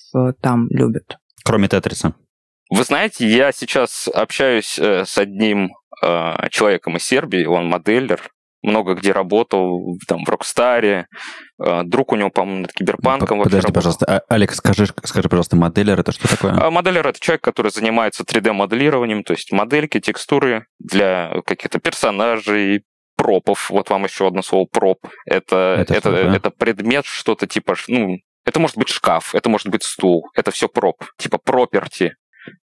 там 0.41 0.69
любят? 0.71 1.19
Кроме 1.45 1.69
Тетриса. 1.69 2.15
Вы 2.71 2.85
знаете, 2.85 3.29
я 3.29 3.53
сейчас 3.53 4.09
общаюсь 4.09 4.79
с 4.79 5.19
одним 5.19 5.71
человеком 6.51 6.97
из 6.97 7.05
Сербии, 7.05 7.45
он 7.45 7.69
моделлер, 7.69 8.21
много 8.67 8.95
где 8.95 9.13
работал, 9.13 9.97
там, 10.07 10.25
в 10.25 10.29
Рокстаре. 10.29 11.07
А, 11.59 11.83
друг 11.85 12.13
у 12.13 12.17
него, 12.17 12.31
по-моему, 12.31 12.63
над 12.63 12.73
Киберпанком 12.73 13.43
Подожди, 13.43 13.73
пожалуйста. 13.73 14.07
А, 14.07 14.23
Алекс, 14.29 14.57
скажи, 14.57 14.87
скажи, 14.87 15.29
пожалуйста, 15.29 15.57
моделлер 15.57 15.99
это 16.01 16.13
что 16.13 16.29
такое? 16.29 16.53
А, 16.53 16.71
моделлер 16.71 17.07
это 17.07 17.21
человек, 17.21 17.43
который 17.43 17.71
занимается 17.71 18.25
3D-моделированием, 18.25 19.23
то 19.23 19.33
есть 19.33 19.53
модельки, 19.53 20.01
текстуры 20.01 20.67
для 20.79 21.41
каких-то 21.47 21.79
персонажей, 21.79 22.85
пропов. 23.17 23.71
Вот 23.71 23.91
вам 23.91 24.05
еще 24.05 24.29
одно 24.29 24.43
слово 24.43 24.67
проп. 24.71 24.99
Это, 25.25 25.77
это, 25.79 25.95
это, 25.95 26.11
это 26.11 26.51
предмет, 26.51 27.07
что-то 27.07 27.47
типа, 27.47 27.75
ну, 27.89 28.19
это 28.45 28.61
может 28.61 28.77
быть 28.77 28.89
шкаф, 28.89 29.35
это 29.35 29.49
может 29.49 29.69
быть 29.69 29.83
стул, 29.83 30.31
это 30.35 30.51
все 30.51 30.69
проп, 30.69 31.05
типа 31.19 31.39
проперти. 31.39 32.15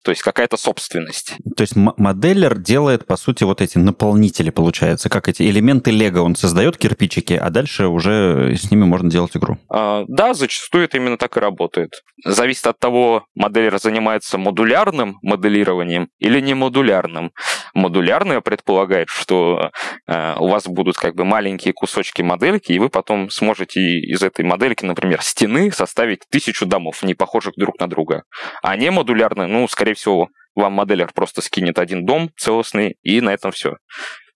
То 0.03 0.11
есть 0.11 0.21
какая-то 0.21 0.57
собственность. 0.57 1.35
То 1.55 1.61
есть 1.61 1.75
моделлер 1.75 2.57
делает, 2.57 3.05
по 3.05 3.17
сути, 3.17 3.43
вот 3.43 3.61
эти 3.61 3.77
наполнители, 3.77 4.49
получается, 4.49 5.09
как 5.09 5.27
эти 5.27 5.43
элементы 5.43 5.91
Лего. 5.91 6.21
Он 6.21 6.35
создает 6.35 6.77
кирпичики, 6.77 7.33
а 7.33 7.49
дальше 7.49 7.87
уже 7.87 8.55
с 8.55 8.71
ними 8.71 8.85
можно 8.85 9.09
делать 9.09 9.35
игру. 9.35 9.57
А, 9.69 10.05
да, 10.07 10.33
зачастую 10.33 10.85
это 10.85 10.97
именно 10.97 11.17
так 11.17 11.37
и 11.37 11.39
работает. 11.39 12.01
Зависит 12.23 12.67
от 12.67 12.79
того, 12.79 13.25
моделлер 13.35 13.79
занимается 13.79 14.37
модулярным 14.37 15.17
моделированием 15.21 16.09
или 16.19 16.39
не 16.39 16.53
модулярным. 16.53 17.31
Модулярное 17.73 18.41
предполагает, 18.41 19.09
что 19.09 19.71
э, 20.07 20.35
у 20.37 20.47
вас 20.47 20.67
будут 20.67 20.97
как 20.97 21.15
бы 21.15 21.25
маленькие 21.25 21.73
кусочки 21.73 22.21
модельки, 22.21 22.71
и 22.71 22.79
вы 22.79 22.89
потом 22.89 23.29
сможете 23.29 23.79
из 23.81 24.21
этой 24.21 24.45
модельки, 24.45 24.85
например, 24.85 25.21
стены 25.21 25.71
составить 25.71 26.21
тысячу 26.29 26.65
домов, 26.65 27.03
не 27.03 27.13
похожих 27.13 27.53
друг 27.55 27.79
на 27.79 27.87
друга. 27.87 28.23
А 28.61 28.75
не 28.75 28.91
модулярное, 28.91 29.47
ну, 29.47 29.67
скорее 29.71 29.93
всего, 29.93 30.29
вам 30.55 30.73
моделер 30.73 31.11
просто 31.13 31.41
скинет 31.41 31.79
один 31.79 32.05
дом 32.05 32.29
целостный, 32.37 32.97
и 33.01 33.21
на 33.21 33.33
этом 33.33 33.51
все. 33.51 33.77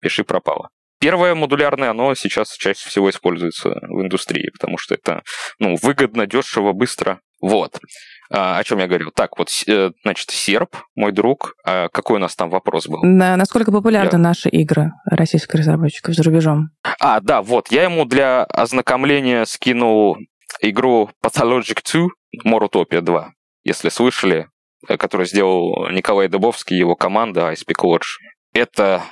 Пиши 0.01 0.23
пропало. 0.23 0.69
Первое 0.99 1.35
модулярное, 1.35 1.89
оно 1.89 2.15
сейчас 2.15 2.55
чаще 2.55 2.87
всего 2.89 3.09
используется 3.09 3.69
в 3.69 4.01
индустрии, 4.01 4.49
потому 4.51 4.77
что 4.77 4.95
это 4.95 5.23
ну, 5.59 5.75
выгодно, 5.81 6.25
дешево, 6.25 6.71
быстро. 6.71 7.19
Вот. 7.41 7.79
А, 8.31 8.57
о 8.57 8.63
чем 8.63 8.79
я 8.79 8.87
говорил? 8.87 9.11
Так, 9.11 9.37
вот, 9.37 9.49
э, 9.67 9.91
значит, 10.03 10.31
серб, 10.31 10.75
мой 10.95 11.11
друг. 11.11 11.53
А 11.65 11.89
какой 11.89 12.17
у 12.17 12.19
нас 12.19 12.35
там 12.35 12.49
вопрос 12.49 12.87
был? 12.87 13.03
На, 13.03 13.35
насколько 13.37 13.71
популярны 13.71 14.15
я... 14.15 14.17
наши 14.17 14.49
игры 14.49 14.91
российских 15.05 15.53
разработчиков 15.53 16.15
за 16.15 16.23
рубежом? 16.23 16.69
А, 16.99 17.19
да, 17.19 17.41
вот. 17.41 17.71
Я 17.71 17.83
ему 17.83 18.05
для 18.05 18.43
ознакомления 18.45 19.45
скинул 19.45 20.17
игру 20.61 21.11
Pathologic 21.23 21.81
2, 21.83 22.07
Morutopia 22.45 23.01
2. 23.01 23.31
Если 23.63 23.89
слышали, 23.89 24.47
который 24.87 25.25
сделал 25.25 25.89
Николай 25.89 26.27
Дубовский 26.27 26.75
и 26.75 26.79
его 26.79 26.95
команда 26.95 27.51
Icepeak 27.51 27.83
Lodge. 27.83 28.19
Это, 28.53 29.03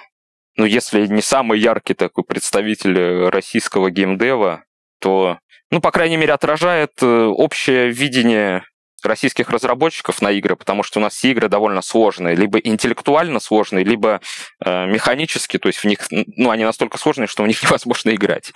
ну, 0.55 0.65
если 0.65 1.07
не 1.07 1.21
самый 1.21 1.59
яркий 1.59 1.93
такой 1.93 2.23
представитель 2.23 3.27
российского 3.29 3.91
геймдева, 3.91 4.63
то, 4.99 5.39
ну, 5.69 5.81
по 5.81 5.91
крайней 5.91 6.17
мере, 6.17 6.33
отражает 6.33 6.91
э, 7.01 7.05
общее 7.05 7.89
видение 7.89 8.63
российских 9.05 9.49
разработчиков 9.49 10.21
на 10.21 10.31
игры, 10.31 10.55
потому 10.55 10.83
что 10.83 10.99
у 10.99 11.01
нас 11.01 11.13
все 11.13 11.31
игры 11.31 11.49
довольно 11.49 11.81
сложные, 11.81 12.36
либо 12.36 12.59
интеллектуально 12.59 13.39
сложные, 13.39 13.83
либо 13.83 14.21
э, 14.63 14.86
механически, 14.88 15.57
то 15.57 15.67
есть 15.67 15.79
в 15.79 15.86
них, 15.86 16.07
ну, 16.09 16.49
они 16.49 16.63
настолько 16.63 16.97
сложные, 16.97 17.27
что 17.27 17.43
в 17.43 17.47
них 17.47 17.62
невозможно 17.63 18.12
играть. 18.12 18.51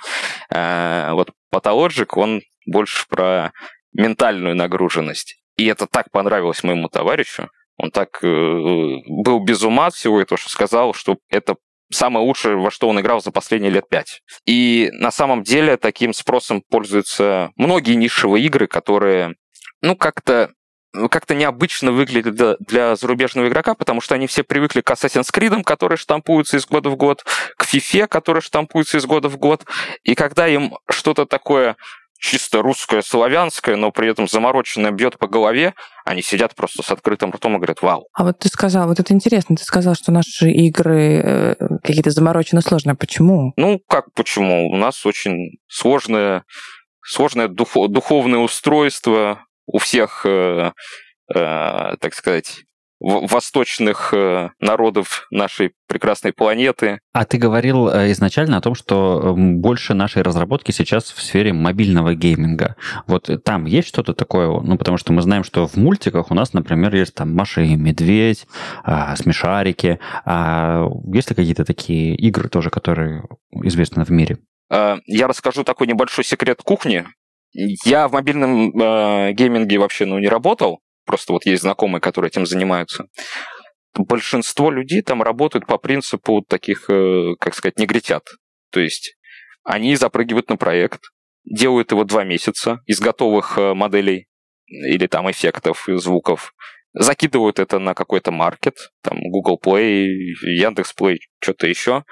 Э, 0.49 1.11
вот 1.11 1.31
Pathologic, 1.53 2.07
он 2.15 2.41
больше 2.65 3.05
про 3.09 3.51
ментальную 3.93 4.55
нагруженность. 4.55 5.37
И 5.57 5.65
это 5.65 5.87
так 5.87 6.11
понравилось 6.11 6.63
моему 6.63 6.87
товарищу. 6.87 7.49
Он 7.77 7.91
так 7.91 8.19
э, 8.23 8.27
был 8.27 9.39
без 9.39 9.63
ума 9.63 9.87
от 9.87 9.95
всего 9.95 10.21
этого, 10.21 10.37
что 10.37 10.49
сказал, 10.49 10.93
что 10.93 11.17
это 11.29 11.55
самое 11.91 12.25
лучшее, 12.25 12.57
во 12.57 12.71
что 12.71 12.89
он 12.89 12.99
играл 12.99 13.21
за 13.21 13.31
последние 13.31 13.71
лет 13.71 13.87
пять. 13.89 14.21
И 14.45 14.89
на 14.93 15.11
самом 15.11 15.43
деле 15.43 15.77
таким 15.77 16.13
спросом 16.13 16.61
пользуются 16.69 17.51
многие 17.55 17.93
нишевые 17.93 18.45
игры, 18.45 18.67
которые, 18.67 19.35
ну, 19.81 19.95
как-то 19.95 20.51
как-то 21.11 21.35
необычно 21.35 21.91
выглядят 21.91 22.33
для, 22.33 22.55
для 22.59 22.95
зарубежного 22.95 23.47
игрока, 23.47 23.75
потому 23.75 24.01
что 24.01 24.15
они 24.15 24.25
все 24.25 24.43
привыкли 24.43 24.81
к 24.81 24.89
Assassin's 24.89 25.31
Creed, 25.31 25.61
которые 25.63 25.97
штампуются 25.97 26.57
из 26.57 26.65
года 26.65 26.89
в 26.89 26.95
год, 26.95 27.23
к 27.57 27.65
FIFA, 27.65 28.07
которые 28.07 28.41
штампуются 28.41 28.97
из 28.97 29.05
года 29.05 29.29
в 29.29 29.37
год. 29.37 29.65
И 30.03 30.15
когда 30.15 30.47
им 30.47 30.75
что-то 30.89 31.25
такое 31.25 31.75
чисто 32.19 32.61
русское, 32.61 33.01
славянское, 33.01 33.75
но 33.75 33.91
при 33.91 34.09
этом 34.09 34.27
замороченное 34.27 34.91
бьет 34.91 35.17
по 35.17 35.27
голове, 35.27 35.73
они 36.05 36.21
сидят 36.21 36.55
просто 36.55 36.83
с 36.83 36.91
открытым 36.91 37.31
ртом 37.31 37.53
и 37.53 37.57
говорят 37.57 37.81
«Вау». 37.81 38.07
А 38.13 38.23
вот 38.23 38.39
ты 38.39 38.49
сказал, 38.49 38.87
вот 38.87 38.99
это 38.99 39.13
интересно, 39.13 39.55
ты 39.55 39.63
сказал, 39.63 39.95
что 39.95 40.11
наши 40.11 40.49
игры 40.49 41.21
э, 41.23 41.55
какие-то 41.83 42.11
замороченные, 42.11 42.61
сложные. 42.61 42.95
Почему? 42.95 43.53
Ну, 43.57 43.79
как 43.87 44.13
почему? 44.13 44.69
У 44.69 44.77
нас 44.77 45.05
очень 45.05 45.57
сложная 45.67 46.43
сложное 47.07 47.47
духов, 47.47 47.89
духовное 47.89 48.39
устройство 48.39 49.45
у 49.65 49.79
всех, 49.79 50.25
э, 50.25 50.71
э, 51.33 51.95
так 51.99 52.13
сказать, 52.13 52.63
восточных 52.99 54.13
э, 54.13 54.49
народов 54.59 55.27
нашей 55.29 55.73
прекрасной 55.87 56.33
планеты. 56.33 56.99
А 57.13 57.25
ты 57.25 57.37
говорил 57.37 57.89
э, 57.89 58.11
изначально 58.11 58.57
о 58.57 58.61
том, 58.61 58.75
что 58.75 59.35
больше 59.37 59.93
нашей 59.93 60.23
разработки 60.23 60.71
сейчас 60.71 61.11
в 61.11 61.21
сфере 61.21 61.53
мобильного 61.53 62.15
гейминга. 62.15 62.75
Вот 63.05 63.29
там 63.43 63.65
есть 63.65 63.87
что-то 63.87 64.13
такое? 64.13 64.47
Ну, 64.61 64.77
потому 64.77 64.97
что 64.97 65.13
мы 65.13 65.21
знаем, 65.21 65.43
что 65.43 65.67
в 65.67 65.75
мультиках 65.75 66.31
у 66.31 66.33
нас, 66.33 66.53
например, 66.53 66.95
есть 66.95 67.13
там 67.13 67.33
Маша 67.33 67.61
и 67.61 67.75
Медведь, 67.75 68.47
а, 68.83 69.15
Смешарики. 69.15 69.99
А 70.25 70.87
есть 71.13 71.29
ли 71.29 71.35
какие-то 71.35 71.65
такие 71.65 72.15
игры 72.15 72.49
тоже, 72.49 72.69
которые 72.69 73.23
известны 73.51 74.03
в 74.03 74.09
мире? 74.09 74.39
Э, 74.69 74.97
я 75.05 75.27
расскажу 75.27 75.63
такой 75.63 75.87
небольшой 75.87 76.23
секрет 76.23 76.61
кухни. 76.63 77.05
Я 77.53 78.07
в 78.07 78.13
мобильном 78.13 78.69
э, 78.69 79.33
гейминге 79.33 79.77
вообще 79.79 80.05
ну, 80.05 80.19
не 80.19 80.27
работал, 80.27 80.79
просто 81.07 81.33
вот 81.33 81.45
есть 81.45 81.63
знакомые, 81.63 82.01
которые 82.01 82.29
этим 82.29 82.45
занимаются. 82.45 83.05
Большинство 83.95 84.69
людей 84.69 85.01
там 85.01 85.23
работают 85.23 85.65
по 85.65 85.79
принципу 85.79 86.43
таких, 86.47 86.89
э, 86.89 87.33
как 87.39 87.55
сказать, 87.55 87.79
негритят. 87.79 88.27
То 88.71 88.79
есть 88.79 89.15
они 89.63 89.95
запрыгивают 89.95 90.49
на 90.49 90.57
проект, 90.57 91.01
делают 91.45 91.91
его 91.91 92.03
два 92.03 92.23
месяца 92.23 92.81
из 92.85 92.99
готовых 92.99 93.57
э, 93.57 93.73
моделей 93.73 94.27
или 94.67 95.07
там 95.07 95.31
эффектов, 95.31 95.87
звуков, 95.87 96.53
закидывают 96.93 97.59
это 97.59 97.79
на 97.79 97.93
какой-то 97.93 98.31
маркет, 98.31 98.91
там 99.01 99.17
Google 99.19 99.59
Play, 99.63 100.05
Яндекс 100.43 100.93
Play, 100.99 101.17
что-то 101.39 101.67
еще. 101.67 102.03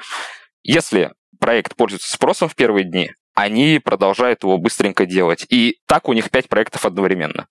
Если 0.63 1.11
проект 1.39 1.75
пользуется 1.75 2.11
спросом 2.11 2.49
в 2.49 2.55
первые 2.55 2.85
дни, 2.85 3.11
они 3.35 3.79
продолжают 3.83 4.43
его 4.43 4.57
быстренько 4.57 5.05
делать. 5.05 5.45
И 5.49 5.79
так 5.87 6.07
у 6.07 6.13
них 6.13 6.31
пять 6.31 6.47
проектов 6.47 6.85
одновременно. 6.85 7.47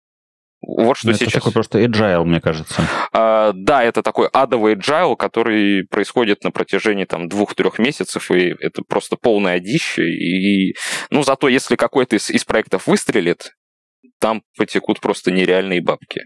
Вот 0.66 0.96
что 0.96 1.10
это 1.10 1.18
сейчас. 1.18 1.28
Это 1.28 1.38
такой 1.38 1.52
просто 1.52 1.80
agile, 1.80 2.24
мне 2.24 2.40
кажется. 2.40 2.82
А, 3.12 3.52
да, 3.54 3.82
это 3.82 4.02
такой 4.02 4.28
адовый 4.32 4.74
agile, 4.74 5.16
который 5.16 5.86
происходит 5.88 6.44
на 6.44 6.50
протяжении 6.50 7.04
там 7.04 7.28
двух-трех 7.28 7.78
месяцев, 7.78 8.30
и 8.30 8.54
это 8.60 8.82
просто 8.86 9.16
полное 9.16 9.54
одище. 9.54 10.02
И, 10.04 10.74
ну, 11.10 11.22
зато 11.22 11.48
если 11.48 11.76
какой-то 11.76 12.16
из, 12.16 12.30
из 12.30 12.44
проектов 12.44 12.86
выстрелит, 12.86 13.52
там 14.20 14.42
потекут 14.56 15.00
просто 15.00 15.30
нереальные 15.30 15.82
бабки. 15.82 16.22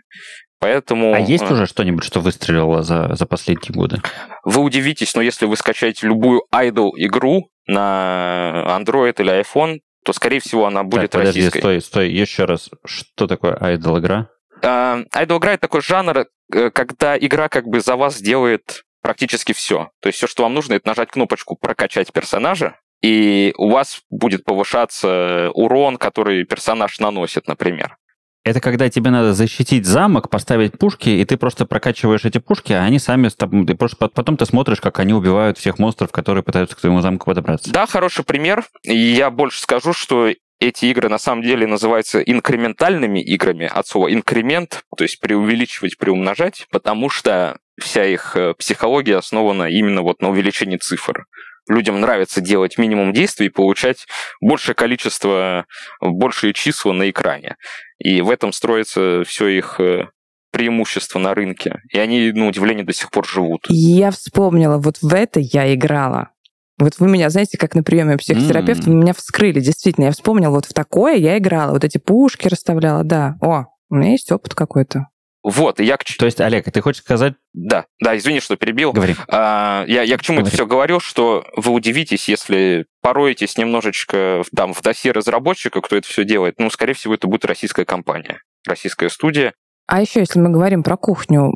Поэтому... 0.61 1.15
А 1.15 1.21
есть 1.21 1.45
э, 1.45 1.53
уже 1.53 1.67
что-нибудь, 1.67 2.05
что 2.05 2.21
выстрелило 2.21 2.83
за, 2.83 3.15
за 3.15 3.27
последние 3.27 3.73
годы? 3.73 4.01
Вы 4.45 4.63
удивитесь, 4.63 5.15
но 5.15 5.23
если 5.23 5.47
вы 5.47 5.57
скачаете 5.57 6.07
любую 6.07 6.43
idle 6.53 6.91
игру 6.97 7.51
на 7.67 8.65
Android 8.79 9.15
или 9.21 9.41
iPhone, 9.41 9.79
то, 10.05 10.13
скорее 10.13 10.41
всего, 10.41 10.67
она 10.67 10.85
будет 10.85 11.11
так, 11.11 11.21
подожди, 11.21 11.41
российской. 11.41 11.59
стой, 11.59 11.81
стой, 11.81 12.11
еще 12.11 12.45
раз. 12.45 12.71
Что 12.85 13.27
такое 13.27 13.57
idle 13.57 13.99
игра? 13.99 14.29
Uh, 14.63 15.07
idle 15.15 15.39
игра— 15.39 15.53
это 15.55 15.63
такой 15.63 15.83
жанр, 15.83 16.27
э, 16.53 16.71
когда 16.71 17.17
игра 17.17 17.49
как 17.49 17.67
бы 17.67 17.81
за 17.81 17.97
вас 17.97 18.21
делает 18.21 18.85
практически 19.03 19.53
все. 19.53 19.91
То 20.01 20.09
есть 20.09 20.19
все, 20.19 20.27
что 20.27 20.43
вам 20.43 20.55
нужно, 20.55 20.75
это 20.75 20.89
нажать 20.89 21.11
кнопочку 21.11 21.57
«Прокачать 21.57 22.13
персонажа», 22.13 22.77
и 23.01 23.55
у 23.57 23.71
вас 23.71 24.03
будет 24.11 24.45
повышаться 24.45 25.51
урон, 25.55 25.97
который 25.97 26.45
персонаж 26.45 26.99
наносит, 26.99 27.47
например. 27.47 27.97
Это 28.45 28.61
когда 28.61 28.89
тебе 28.89 29.11
надо 29.11 29.35
защитить 29.35 29.85
замок, 29.85 30.31
поставить 30.31 30.79
пушки, 30.79 31.11
и 31.11 31.25
ты 31.25 31.37
просто 31.37 31.67
прокачиваешь 31.67 32.25
эти 32.25 32.39
пушки, 32.39 32.73
а 32.73 32.85
они 32.85 32.99
сами... 32.99 33.29
Ты 33.29 33.75
просто, 33.75 34.09
потом 34.09 34.37
ты 34.37 34.47
смотришь, 34.47 34.81
как 34.81 34.99
они 35.01 35.13
убивают 35.13 35.59
всех 35.59 35.79
монстров, 35.79 36.13
которые 36.13 36.43
пытаются 36.43 36.77
к 36.77 36.81
твоему 36.81 37.01
замку 37.01 37.27
подобраться. 37.27 37.71
Да, 37.71 37.87
хороший 37.87 38.25
пример. 38.25 38.65
Я 38.85 39.31
больше 39.31 39.61
скажу, 39.61 39.93
что 39.93 40.31
эти 40.61 40.87
игры 40.87 41.09
на 41.09 41.19
самом 41.19 41.43
деле 41.43 41.67
называются 41.67 42.21
инкрементальными 42.21 43.23
играми 43.23 43.71
от 43.73 43.87
слова 43.87 44.13
инкремент, 44.13 44.83
то 44.97 45.05
есть 45.05 45.21
преувеличивать, 45.21 45.99
приумножать, 45.99 46.67
потому 46.71 47.11
что 47.11 47.59
вся 47.81 48.05
их 48.05 48.35
э, 48.35 48.55
психология 48.55 49.17
основана 49.17 49.65
именно 49.65 50.03
вот 50.03 50.21
на 50.21 50.31
увеличении 50.31 50.77
цифр 50.77 51.27
людям 51.69 52.01
нравится 52.01 52.41
делать 52.41 52.79
минимум 52.79 53.13
действий 53.13 53.47
и 53.47 53.51
получать 53.51 54.07
большее 54.41 54.75
количество, 54.75 55.67
большие 56.01 56.55
числа 56.55 56.93
на 56.93 57.11
экране. 57.11 57.57
И 57.99 58.21
в 58.21 58.31
этом 58.31 58.53
строится 58.53 59.25
все 59.27 59.49
их 59.49 59.81
э, 59.81 60.09
преимущество 60.53 61.19
на 61.19 61.35
рынке. 61.35 61.81
И 61.93 61.99
они, 61.99 62.33
на 62.33 62.47
удивление, 62.47 62.85
до 62.85 62.93
сих 62.93 63.11
пор 63.11 63.27
живут. 63.27 63.67
Я 63.69 64.11
вспомнила, 64.11 64.79
вот 64.79 64.99
в 65.03 65.13
это 65.13 65.41
я 65.41 65.73
играла. 65.75 66.31
Вот 66.79 66.95
вы 67.01 67.09
меня, 67.09 67.29
знаете, 67.29 67.59
как 67.59 67.75
на 67.75 67.83
приеме 67.83 68.17
психотерапевта, 68.17 68.85
mm. 68.85 68.93
вы 68.93 68.95
меня 68.95 69.13
вскрыли, 69.13 69.61
действительно. 69.61 70.07
Я 70.07 70.13
вспомнила, 70.13 70.53
вот 70.53 70.65
в 70.65 70.73
такое 70.73 71.17
я 71.17 71.37
играла, 71.37 71.73
вот 71.73 71.85
эти 71.85 71.99
пушки 71.99 72.47
расставляла, 72.47 73.03
да. 73.03 73.37
О, 73.41 73.65
у 73.91 73.95
меня 73.97 74.13
есть 74.13 74.31
опыт 74.31 74.55
какой-то. 74.55 75.09
Вот, 75.49 75.81
и 75.81 75.85
я 75.85 75.97
к... 75.97 76.05
То 76.05 76.27
есть, 76.27 76.43
Олег, 76.43 76.71
ты 76.71 76.83
хочешь 76.83 77.01
сказать... 77.01 77.33
Да, 77.55 77.87
да, 78.01 78.15
извини, 78.19 78.41
что 78.41 78.57
перебил. 78.57 78.93
Говори. 78.93 79.15
А, 79.29 79.83
я, 79.89 80.03
я 80.03 80.19
к 80.19 80.23
чему 80.23 80.41
Говори. 80.41 80.49
это 80.49 80.57
все 80.57 80.67
говорил, 80.67 81.01
что 81.01 81.47
вы 81.57 81.73
удивитесь, 81.73 82.29
если 82.29 82.85
пороетесь 83.01 83.57
немножечко 83.57 84.43
там, 84.55 84.75
в 84.75 84.83
досье 84.83 85.11
разработчика, 85.13 85.81
кто 85.81 85.97
это 85.97 86.07
все 86.07 86.25
делает. 86.25 86.57
Ну, 86.59 86.69
скорее 86.69 86.93
всего, 86.93 87.15
это 87.15 87.29
будет 87.29 87.47
российская 87.47 87.87
компания, 87.87 88.43
российская 88.67 89.09
студия. 89.09 89.55
А 89.87 90.03
еще, 90.03 90.21
если 90.21 90.39
мы 90.39 90.51
говорим 90.51 90.83
про 90.83 90.99
кухню, 90.99 91.51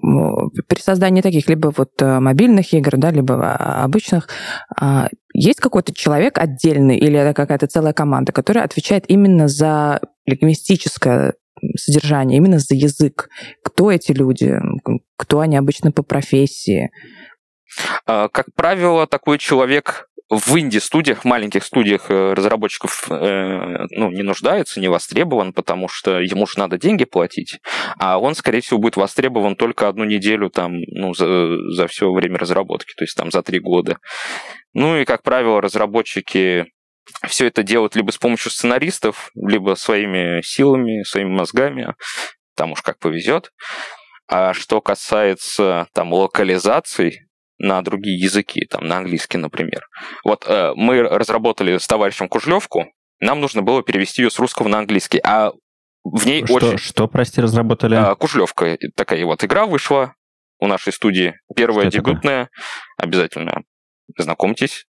при 0.67 0.81
создании 0.81 1.21
таких 1.21 1.51
либо 1.51 1.71
вот 1.77 1.91
э, 2.01 2.19
мобильных 2.19 2.73
игр, 2.73 2.97
да, 2.97 3.11
либо 3.11 3.35
а, 3.35 3.85
обычных, 3.85 4.31
а, 4.75 5.09
есть 5.35 5.61
какой-то 5.61 5.93
человек 5.95 6.39
отдельный 6.39 6.97
или 6.97 7.19
это 7.19 7.35
какая-то 7.35 7.67
целая 7.67 7.93
команда, 7.93 8.33
которая 8.33 8.65
отвечает 8.65 9.05
именно 9.09 9.49
за 9.49 10.01
лингвистическое 10.25 11.35
содержание, 11.77 12.39
именно 12.39 12.59
за 12.59 12.75
язык. 12.75 13.29
Кто 13.63 13.91
эти 13.91 14.13
люди? 14.13 14.59
Кто 15.17 15.41
они 15.41 15.57
обычно 15.57 15.93
по 15.93 16.03
профессии? 16.03 16.91
А, 18.07 18.29
как 18.29 18.47
правило, 18.55 19.07
такой 19.07 19.39
человек 19.39 20.09
в 20.33 20.59
инди-студиях, 20.59 21.25
маленьких 21.25 21.63
студиях 21.63 22.11
э, 22.11 22.33
разработчиков 22.33 23.07
э, 23.11 23.87
ну, 23.91 24.11
не 24.11 24.23
нуждается, 24.23 24.81
не 24.81 24.89
востребован, 24.89 25.53
потому 25.53 25.89
что 25.89 26.21
ему 26.21 26.47
же 26.47 26.59
надо 26.59 26.79
деньги 26.79 27.05
платить, 27.05 27.59
а 27.99 28.19
он, 28.19 28.35
скорее 28.35 28.63
всего, 28.63 28.79
будет 28.81 28.97
востребован 28.97 29.57
только 29.57 29.89
одну 29.89 30.05
неделю 30.05 30.49
там, 30.49 30.81
ну, 30.89 31.13
за, 31.13 31.59
за 31.73 31.87
все 31.87 32.11
время 32.11 32.39
разработки, 32.39 32.95
то 32.97 33.05
есть 33.05 33.15
там 33.15 33.31
за 33.31 33.43
три 33.43 33.59
года. 33.59 33.99
Ну 34.73 34.97
и, 34.97 35.05
как 35.05 35.23
правило, 35.23 35.61
разработчики 35.61 36.67
все 37.27 37.47
это 37.47 37.63
делают 37.63 37.97
либо 37.97 38.11
с 38.11 38.19
помощью 38.19 38.51
сценаристов, 38.51 39.31
либо 39.35 39.75
своими 39.75 40.43
силами, 40.43 41.03
своими 41.03 41.31
мозгами, 41.31 41.95
там 42.57 42.73
уж 42.73 42.83
как 42.83 42.99
повезет. 42.99 43.53
А 44.29 44.55
что 44.55 44.81
касается 44.81 45.89
там 45.93 46.13
локализаций 46.13 47.21
на 47.59 47.83
другие 47.83 48.19
языки, 48.19 48.67
там 48.67 48.87
на 48.87 48.99
английский, 48.99 49.39
например. 49.39 49.87
Вот 50.25 50.45
э, 50.47 50.73
мы 50.75 51.03
разработали 51.03 51.79
с 51.79 51.87
товарищем 51.87 52.29
Кужлевку, 52.29 52.87
нам 53.21 53.41
нужно 53.41 53.63
было 53.63 53.83
перевести 53.83 54.23
ее 54.23 54.31
с 54.31 54.39
русского 54.39 54.69
на 54.69 54.79
английский, 54.79 55.21
а 55.23 55.53
в 56.03 56.27
ней 56.27 56.45
что, 56.45 56.55
очень... 56.55 56.79
Что, 56.79 57.07
прости, 57.07 57.41
разработали? 57.41 57.97
Э, 57.97 58.17
Кужлевка. 58.17 58.77
Такая 58.97 59.25
вот 59.25 59.45
игра 59.45 59.67
вышла 59.67 60.15
у 60.59 60.67
нашей 60.67 60.93
студии. 60.93 61.35
Первая 61.55 61.91
что 61.91 61.99
дебютная. 61.99 62.45
Такое? 62.45 62.51
Обязательно 62.97 63.63
знакомьтесь. 64.19 64.87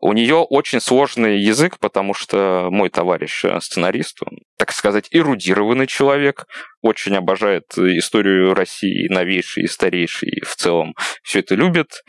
У 0.00 0.12
нее 0.12 0.36
очень 0.36 0.80
сложный 0.80 1.38
язык, 1.38 1.78
потому 1.78 2.14
что 2.14 2.68
мой 2.70 2.88
товарищ 2.88 3.44
э, 3.44 3.60
сценарист, 3.60 4.22
он, 4.22 4.38
так 4.56 4.72
сказать, 4.72 5.08
эрудированный 5.10 5.86
человек, 5.86 6.46
очень 6.80 7.16
обожает 7.16 7.64
историю 7.76 8.54
России, 8.54 9.12
новейший 9.12 9.64
и 9.64 9.68
старейший, 9.68 10.30
и 10.30 10.40
в 10.44 10.56
целом 10.56 10.94
все 11.22 11.40
это 11.40 11.54
любит. 11.54 12.02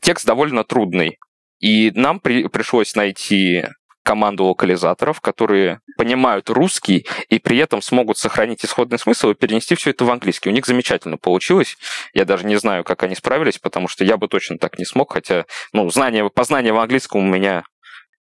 Текст 0.00 0.26
довольно 0.26 0.64
трудный. 0.64 1.18
И 1.60 1.90
нам 1.94 2.20
при, 2.20 2.46
пришлось 2.48 2.94
найти 2.94 3.64
команду 4.08 4.44
локализаторов, 4.44 5.20
которые 5.20 5.82
понимают 5.98 6.48
русский 6.48 7.06
и 7.28 7.38
при 7.38 7.58
этом 7.58 7.82
смогут 7.82 8.16
сохранить 8.16 8.64
исходный 8.64 8.98
смысл 8.98 9.28
и 9.28 9.34
перенести 9.34 9.74
все 9.74 9.90
это 9.90 10.06
в 10.06 10.10
английский. 10.10 10.48
У 10.48 10.52
них 10.52 10.64
замечательно 10.64 11.18
получилось. 11.18 11.76
Я 12.14 12.24
даже 12.24 12.46
не 12.46 12.56
знаю, 12.56 12.84
как 12.84 13.02
они 13.02 13.14
справились, 13.14 13.58
потому 13.58 13.86
что 13.86 14.06
я 14.06 14.16
бы 14.16 14.26
точно 14.26 14.56
так 14.56 14.78
не 14.78 14.86
смог, 14.86 15.12
хотя 15.12 15.44
ну, 15.74 15.90
знание, 15.90 16.30
познание 16.30 16.72
в 16.72 16.78
английском 16.78 17.20
у 17.20 17.30
меня, 17.30 17.64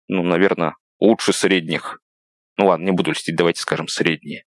ну, 0.08 0.24
наверное, 0.24 0.74
лучше 1.00 1.32
средних. 1.32 2.00
Ну 2.58 2.66
ладно, 2.66 2.86
не 2.86 2.92
буду 2.92 3.12
льстить, 3.12 3.36
давайте 3.36 3.62
скажем 3.62 3.88
средние. 3.88 4.46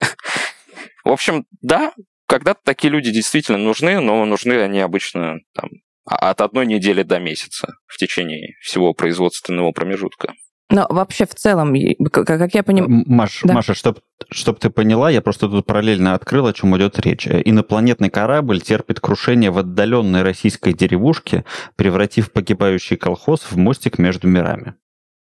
В 1.03 1.09
общем, 1.09 1.45
да, 1.59 1.91
когда-то 2.25 2.61
такие 2.63 2.89
люди 2.89 3.11
действительно 3.11 3.57
нужны, 3.57 3.99
но 3.99 4.23
нужны 4.23 4.53
они 4.61 4.79
обычно 4.79 5.39
там, 5.53 5.71
от 6.05 6.39
одной 6.39 6.65
недели 6.65 7.03
до 7.03 7.19
месяца 7.19 7.73
в 7.85 7.97
течение 7.97 8.55
всего 8.61 8.93
производственного 8.93 9.73
промежутка. 9.73 10.33
Но 10.69 10.85
вообще 10.89 11.25
в 11.25 11.33
целом, 11.33 11.73
как 12.11 12.53
я 12.53 12.63
понимаю... 12.63 13.03
Маш, 13.07 13.41
да. 13.43 13.53
Маша, 13.53 13.73
чтобы 13.73 14.01
чтоб 14.29 14.59
ты 14.59 14.69
поняла, 14.69 15.09
я 15.09 15.21
просто 15.21 15.47
тут 15.47 15.65
параллельно 15.65 16.13
открыл, 16.13 16.47
о 16.47 16.53
чем 16.53 16.75
идет 16.77 16.99
речь. 16.99 17.27
Инопланетный 17.27 18.09
корабль 18.09 18.59
терпит 18.61 18.99
крушение 18.99 19.51
в 19.51 19.57
отдаленной 19.57 20.23
российской 20.23 20.73
деревушке, 20.73 21.45
превратив 21.75 22.31
погибающий 22.31 22.97
колхоз 22.97 23.41
в 23.49 23.57
мостик 23.57 23.97
между 23.97 24.27
мирами. 24.27 24.75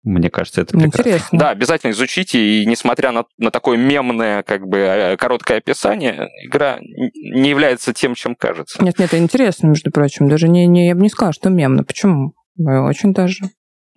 Мне 0.04 0.30
кажется, 0.30 0.62
это 0.62 0.78
прекрасно. 0.78 1.02
Интересно. 1.02 1.40
Да, 1.40 1.50
обязательно 1.50 1.92
изучите, 1.92 2.40
и 2.40 2.66
несмотря 2.66 3.12
на, 3.12 3.26
на 3.38 3.52
такое 3.52 3.78
мемное, 3.78 4.44
как 4.44 4.66
бы, 4.66 4.78
э, 4.78 5.18
короткое 5.18 5.58
описание, 5.58 6.30
игра 6.42 6.80
не 6.80 7.50
является 7.50 7.94
тем, 7.94 8.16
чем 8.16 8.34
кажется. 8.36 8.82
Нет, 8.82 8.98
нет, 8.98 9.10
это 9.10 9.22
интересно, 9.22 9.68
между 9.68 9.92
прочим. 9.92 10.30
Даже 10.30 10.48
не, 10.48 10.68
не, 10.68 10.88
я 10.88 10.96
бы 10.96 11.02
не 11.02 11.10
сказала, 11.10 11.34
что 11.34 11.50
мемно. 11.50 11.84
Почему? 11.84 12.34
Э, 12.58 12.80
Очень 12.80 13.14
даже. 13.14 13.50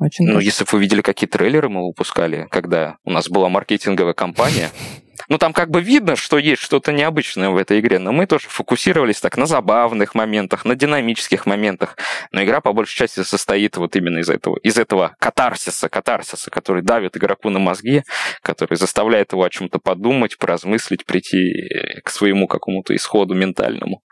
Очень 0.02 0.26
Ну, 0.26 0.40
если 0.40 0.64
бы 0.64 0.70
вы 0.72 0.80
видели, 0.80 1.00
какие 1.00 1.28
трейлеры 1.28 1.68
мы 1.68 1.86
выпускали, 1.86 2.48
когда 2.50 2.96
у 3.04 3.10
нас 3.10 3.28
была 3.28 3.48
маркетинговая 3.48 4.14
кампания, 4.14 4.70
ну, 5.28 5.38
там 5.38 5.52
как 5.52 5.70
бы 5.70 5.80
видно, 5.80 6.16
что 6.16 6.38
есть 6.38 6.60
что-то 6.60 6.90
необычное 6.92 7.50
в 7.50 7.56
этой 7.56 7.78
игре, 7.78 8.00
но 8.00 8.10
мы 8.10 8.26
тоже 8.26 8.48
фокусировались 8.48 9.20
так 9.20 9.36
на 9.36 9.46
забавных 9.46 10.16
моментах, 10.16 10.64
на 10.64 10.74
динамических 10.74 11.46
моментах. 11.46 11.96
Но 12.32 12.42
игра 12.42 12.60
по 12.60 12.72
большей 12.72 12.96
части 12.96 13.22
состоит 13.22 13.76
вот 13.76 13.94
именно 13.94 14.18
из 14.18 14.28
этого, 14.28 14.58
из 14.58 14.76
этого 14.76 15.14
катарсиса, 15.20 15.88
катарсиса, 15.88 16.50
который 16.50 16.82
давит 16.82 17.16
игроку 17.16 17.50
на 17.50 17.60
мозги, 17.60 18.02
который 18.42 18.76
заставляет 18.76 19.32
его 19.32 19.44
о 19.44 19.50
чем-то 19.50 19.78
подумать, 19.78 20.36
поразмыслить, 20.36 21.06
прийти 21.06 22.00
к 22.02 22.10
своему 22.10 22.48
какому-то 22.48 22.94
исходу 22.96 23.34
ментальному. 23.34 24.02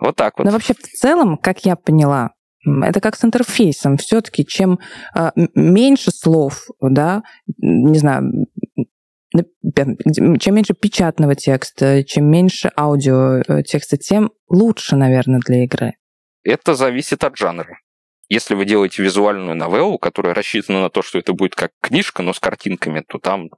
Вот 0.00 0.16
так 0.16 0.38
вот. 0.38 0.44
Но 0.44 0.50
вообще 0.50 0.74
в 0.74 0.78
целом, 0.78 1.36
как 1.36 1.64
я 1.64 1.76
поняла, 1.76 2.30
это 2.64 3.00
как 3.00 3.16
с 3.16 3.24
интерфейсом. 3.24 3.96
Все-таки 3.96 4.44
чем 4.44 4.78
а, 5.14 5.32
меньше 5.54 6.10
слов, 6.10 6.68
да, 6.80 7.22
не 7.58 7.98
знаю, 7.98 8.46
чем 9.32 10.54
меньше 10.54 10.74
печатного 10.74 11.34
текста, 11.34 12.02
чем 12.04 12.30
меньше 12.30 12.70
аудио 12.76 13.42
э, 13.46 13.62
текста, 13.62 13.96
тем 13.96 14.32
лучше, 14.48 14.96
наверное, 14.96 15.40
для 15.40 15.64
игры. 15.64 15.94
Это 16.42 16.74
зависит 16.74 17.24
от 17.24 17.36
жанра. 17.36 17.78
Если 18.30 18.54
вы 18.54 18.64
делаете 18.64 19.02
визуальную 19.02 19.56
новеллу, 19.56 19.98
которая 19.98 20.34
рассчитана 20.34 20.82
на 20.82 20.90
то, 20.90 21.02
что 21.02 21.18
это 21.18 21.32
будет 21.32 21.54
как 21.54 21.72
книжка, 21.80 22.22
но 22.22 22.32
с 22.32 22.40
картинками, 22.40 23.02
то 23.06 23.18
там, 23.18 23.48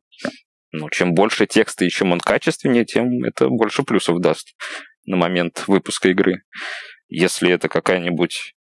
ну, 0.73 0.89
чем 0.91 1.15
больше 1.15 1.47
текста 1.47 1.85
и 1.85 1.91
чем 1.91 2.13
он 2.13 2.21
качественнее, 2.21 2.85
тем 2.85 3.25
это 3.25 3.49
больше 3.49 3.83
плюсов 3.83 4.21
даст 4.21 4.55
на 5.07 5.17
момент 5.17 5.65
выпуска 5.67 6.09
игры. 6.09 6.43
Если 7.09 7.51
это 7.51 7.69
какая-нибудь, 7.69 8.55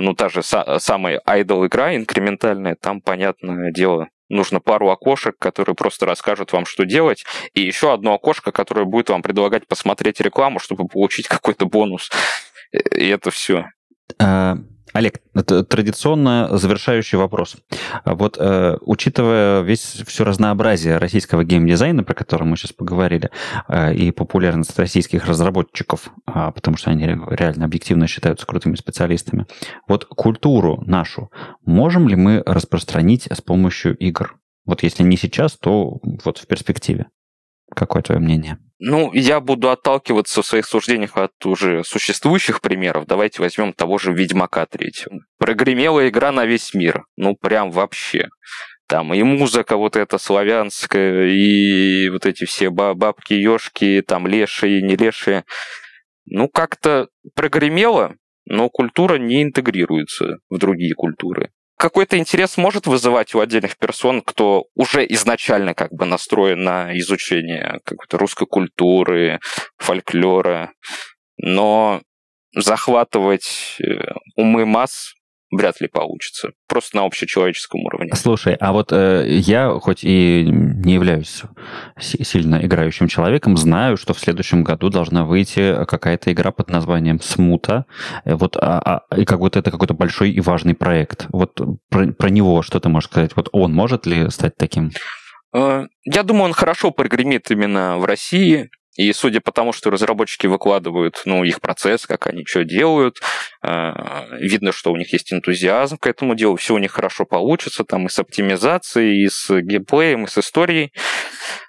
ну, 0.00 0.14
та 0.14 0.28
же 0.28 0.40
са- 0.40 0.78
самая 0.78 1.20
айдол 1.26 1.66
игра 1.66 1.96
инкрементальная, 1.96 2.76
там, 2.80 3.00
понятное 3.00 3.72
дело, 3.72 4.08
нужно 4.28 4.60
пару 4.60 4.90
окошек, 4.90 5.36
которые 5.38 5.74
просто 5.74 6.06
расскажут 6.06 6.52
вам, 6.52 6.64
что 6.64 6.84
делать, 6.84 7.24
и 7.54 7.60
еще 7.60 7.92
одно 7.92 8.14
окошко, 8.14 8.52
которое 8.52 8.84
будет 8.84 9.10
вам 9.10 9.22
предлагать 9.22 9.66
посмотреть 9.66 10.20
рекламу, 10.20 10.58
чтобы 10.58 10.86
получить 10.86 11.28
какой-то 11.28 11.66
бонус. 11.66 12.10
И 12.72 13.08
это 13.08 13.30
все. 13.30 13.66
А, 14.20 14.56
Олег, 14.96 15.20
это 15.34 15.62
традиционно 15.62 16.56
завершающий 16.56 17.18
вопрос. 17.18 17.58
А 18.04 18.14
Вот 18.14 18.38
э, 18.40 18.78
учитывая 18.80 19.60
весь 19.60 20.02
все 20.06 20.24
разнообразие 20.24 20.96
российского 20.96 21.44
геймдизайна, 21.44 22.02
про 22.02 22.14
который 22.14 22.44
мы 22.44 22.56
сейчас 22.56 22.72
поговорили, 22.72 23.30
э, 23.68 23.94
и 23.94 24.10
популярность 24.10 24.78
российских 24.78 25.26
разработчиков, 25.26 26.10
а, 26.24 26.50
потому 26.50 26.78
что 26.78 26.90
они 26.90 27.04
ре- 27.04 27.20
реально 27.28 27.66
объективно 27.66 28.06
считаются 28.06 28.46
крутыми 28.46 28.76
специалистами, 28.76 29.44
вот 29.86 30.06
культуру 30.06 30.82
нашу 30.86 31.30
можем 31.66 32.08
ли 32.08 32.16
мы 32.16 32.42
распространить 32.46 33.28
с 33.30 33.42
помощью 33.42 33.94
игр? 33.98 34.38
Вот 34.64 34.82
если 34.82 35.02
не 35.02 35.18
сейчас, 35.18 35.58
то 35.58 36.00
вот 36.24 36.38
в 36.38 36.46
перспективе. 36.46 37.06
Какое 37.74 38.02
твое 38.02 38.20
мнение? 38.20 38.58
Ну, 38.78 39.12
я 39.14 39.40
буду 39.40 39.70
отталкиваться 39.70 40.42
в 40.42 40.46
своих 40.46 40.66
суждениях 40.66 41.16
от 41.16 41.32
уже 41.46 41.82
существующих 41.82 42.60
примеров. 42.60 43.06
Давайте 43.06 43.40
возьмем 43.40 43.72
того 43.72 43.98
же 43.98 44.12
Ведьмака 44.12 44.66
третьего. 44.66 45.20
Прогремела 45.38 46.06
игра 46.08 46.30
на 46.30 46.44
весь 46.44 46.74
мир. 46.74 47.04
Ну, 47.16 47.34
прям 47.34 47.70
вообще. 47.70 48.28
Там 48.86 49.12
и 49.14 49.22
музыка 49.22 49.76
вот 49.76 49.96
эта 49.96 50.18
славянская, 50.18 51.26
и 51.26 52.08
вот 52.10 52.24
эти 52.24 52.44
все 52.44 52.70
ба- 52.70 52.94
бабки, 52.94 53.32
ешки, 53.32 54.02
там 54.06 54.26
лешие, 54.26 54.82
не 54.82 54.94
лешие. 54.94 55.44
Ну, 56.26 56.48
как-то 56.48 57.08
прогремело, 57.34 58.14
но 58.44 58.68
культура 58.68 59.16
не 59.16 59.42
интегрируется 59.42 60.38
в 60.50 60.58
другие 60.58 60.94
культуры. 60.94 61.50
Какой-то 61.78 62.16
интерес 62.16 62.56
может 62.56 62.86
вызывать 62.86 63.34
у 63.34 63.40
отдельных 63.40 63.76
персон, 63.76 64.22
кто 64.22 64.64
уже 64.74 65.04
изначально 65.10 65.74
как 65.74 65.92
бы 65.92 66.06
настроен 66.06 66.62
на 66.62 66.98
изучение 66.98 67.80
какой-то 67.84 68.16
русской 68.16 68.46
культуры, 68.46 69.40
фольклора, 69.76 70.72
но 71.36 72.00
захватывать 72.54 73.76
э, 73.80 73.98
умы 74.36 74.64
масс 74.64 75.14
вряд 75.50 75.80
ли 75.80 75.88
получится. 75.88 76.50
Просто 76.68 76.96
на 76.96 77.04
общечеловеческом 77.04 77.80
уровне. 77.84 78.10
Слушай, 78.14 78.54
а 78.54 78.72
вот 78.72 78.92
э, 78.92 79.24
я, 79.28 79.70
хоть 79.80 80.02
и 80.02 80.44
не 80.48 80.94
являюсь 80.94 81.42
си- 82.00 82.24
сильно 82.24 82.56
играющим 82.64 83.08
человеком, 83.08 83.56
знаю, 83.56 83.96
что 83.96 84.12
в 84.14 84.18
следующем 84.18 84.64
году 84.64 84.88
должна 84.90 85.24
выйти 85.24 85.84
какая-то 85.86 86.32
игра 86.32 86.50
под 86.50 86.70
названием 86.70 87.20
«Смута». 87.20 87.84
Э, 88.24 88.34
Вот, 88.34 88.56
а- 88.56 89.02
а- 89.10 89.16
и 89.16 89.24
как 89.24 89.38
будто 89.38 89.58
это 89.60 89.70
какой-то 89.70 89.94
большой 89.94 90.30
и 90.32 90.40
важный 90.40 90.74
проект. 90.74 91.26
Вот 91.30 91.60
про, 91.90 92.08
про 92.12 92.28
него 92.30 92.62
что 92.62 92.80
ты 92.80 92.88
можешь 92.88 93.08
сказать? 93.10 93.36
Вот 93.36 93.48
он 93.52 93.72
может 93.72 94.06
ли 94.06 94.28
стать 94.30 94.56
таким? 94.56 94.90
Э, 95.54 95.84
Я 96.04 96.22
думаю, 96.22 96.46
он 96.46 96.52
хорошо 96.52 96.90
прогремит 96.90 97.50
именно 97.50 97.98
в 97.98 98.04
России. 98.04 98.68
И 98.96 99.12
судя 99.12 99.40
по 99.40 99.52
тому, 99.52 99.72
что 99.72 99.90
разработчики 99.90 100.46
выкладывают, 100.46 101.22
ну, 101.24 101.44
их 101.44 101.60
процесс, 101.60 102.06
как 102.06 102.26
они 102.26 102.44
что 102.46 102.64
делают, 102.64 103.20
э, 103.62 103.92
видно, 104.40 104.72
что 104.72 104.92
у 104.92 104.96
них 104.96 105.12
есть 105.12 105.32
энтузиазм 105.32 105.98
к 105.98 106.06
этому 106.06 106.34
делу, 106.34 106.56
все 106.56 106.74
у 106.74 106.78
них 106.78 106.92
хорошо 106.92 107.26
получится, 107.26 107.84
там 107.84 108.06
и 108.06 108.08
с 108.08 108.18
оптимизацией, 108.18 109.24
и 109.24 109.28
с 109.28 109.60
геймплеем, 109.60 110.24
и 110.24 110.28
с 110.28 110.38
историей. 110.38 110.92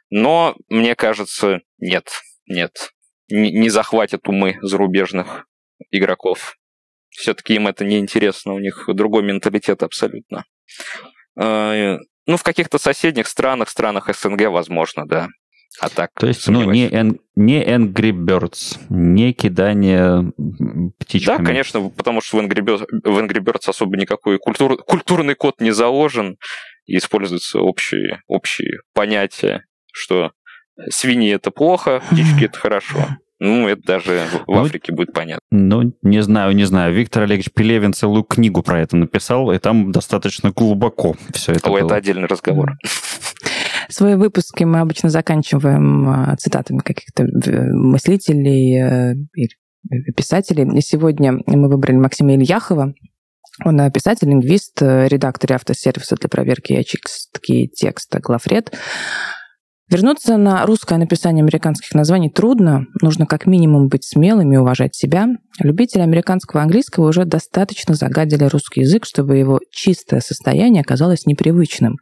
Но, 0.10 0.56
мне 0.70 0.96
кажется, 0.96 1.60
нет, 1.80 2.10
нет, 2.48 2.92
не 3.30 3.70
захватят 3.70 4.28
умы 4.30 4.58
зарубежных 4.62 5.46
игроков. 5.92 6.56
Все-таки 7.10 7.56
им 7.56 7.68
это 7.68 7.84
не 7.84 7.98
интересно, 7.98 8.54
у 8.54 8.60
них 8.60 8.86
другой 8.88 9.24
менталитет 9.24 9.84
абсолютно. 9.84 10.46
Э, 11.40 11.98
Ну, 12.26 12.36
в 12.36 12.44
каких-то 12.44 12.78
соседних 12.78 13.28
странах, 13.28 13.70
странах 13.70 14.14
СНГ, 14.14 14.50
возможно, 14.50 15.08
да. 15.08 15.28
А 15.80 15.90
так, 15.90 16.10
То 16.20 16.26
есть, 16.28 16.48
ну, 16.48 16.72
не, 16.72 16.88
эн- 16.90 17.20
не 17.36 17.64
Angry 17.64 18.12
Birds, 18.12 18.78
не 18.90 19.32
кидание 19.34 20.32
птичками. 20.98 21.38
Да, 21.38 21.44
конечно, 21.44 21.90
потому 21.90 22.22
что 22.22 22.38
в 22.38 22.40
Angry 22.42 22.62
Birds, 22.64 22.86
в 23.04 23.18
Angry 23.20 23.40
Birds 23.44 23.70
особо 23.70 23.96
никакой 23.98 24.40
культур, 24.40 24.78
культурный 24.84 25.36
код 25.36 25.62
не 25.62 25.72
заложен, 25.72 26.38
и 26.88 26.98
используются 26.98 27.60
общие, 27.60 28.22
общие 28.28 28.80
понятия, 28.94 29.66
что 29.94 30.32
свиньи 30.90 31.32
это 31.34 31.52
плохо, 31.52 32.02
птички 32.12 32.46
это 32.46 32.58
хорошо. 32.58 33.08
Ну, 33.40 33.68
это 33.68 33.82
даже 33.84 34.26
в- 34.32 34.46
в 34.52 34.56
Ну, 34.56 34.62
Африке 34.66 34.92
будет 34.92 35.14
понятно. 35.14 35.44
Ну, 35.52 35.94
не 36.02 36.24
знаю, 36.24 36.56
не 36.56 36.64
знаю. 36.64 36.92
Виктор 36.92 37.22
Олегович 37.24 37.52
Пелевин 37.54 37.94
целую 37.94 38.24
книгу 38.24 38.64
про 38.64 38.82
это 38.82 38.98
написал, 38.98 39.52
и 39.52 39.60
там 39.60 39.92
достаточно 39.92 40.50
глубоко 40.50 41.16
все 41.34 41.52
это 41.52 41.70
О, 41.70 41.74
было. 41.74 41.86
это 41.86 41.96
отдельный 41.98 42.26
разговор. 42.28 42.72
Свои 43.90 44.16
выпуски 44.16 44.64
мы 44.64 44.80
обычно 44.80 45.10
заканчиваем 45.10 46.10
а, 46.10 46.36
цитатами 46.38 46.80
каких-то 46.80 47.24
э, 47.24 47.72
мыслителей 47.72 48.82
э, 48.82 49.16
и 49.36 49.48
писателей. 50.16 50.68
И 50.78 50.82
сегодня 50.82 51.34
мы 51.46 51.70
выбрали 51.70 51.96
Максима 51.96 52.36
Ильяхова. 52.36 52.94
Он 53.66 53.82
э, 53.82 53.92
писатель, 53.92 54.30
лингвист, 54.30 54.82
э, 54.82 55.08
редактор 55.08 55.54
автосервиса 55.54 56.16
для 56.16 56.30
проверки 56.30 56.74
и 56.74 56.78
очистки 56.78 57.68
текста 57.68 58.20
«Глафред». 58.20 58.74
Вернуться 59.90 60.36
на 60.36 60.66
русское 60.66 60.98
написание 60.98 61.42
американских 61.42 61.94
названий 61.94 62.30
трудно. 62.30 62.88
Нужно 63.02 63.26
как 63.26 63.46
минимум 63.46 63.88
быть 63.88 64.04
смелым 64.04 64.52
и 64.52 64.58
уважать 64.58 64.94
себя. 64.94 65.28
Любители 65.60 66.02
американского 66.02 66.62
английского 66.62 67.08
уже 67.08 67.24
достаточно 67.24 67.96
загадили 67.96 68.44
русский 68.44 68.82
язык, 68.82 69.06
чтобы 69.06 69.38
его 69.38 69.62
чистое 69.72 70.20
состояние 70.20 70.82
оказалось 70.82 71.26
непривычным. 71.26 71.96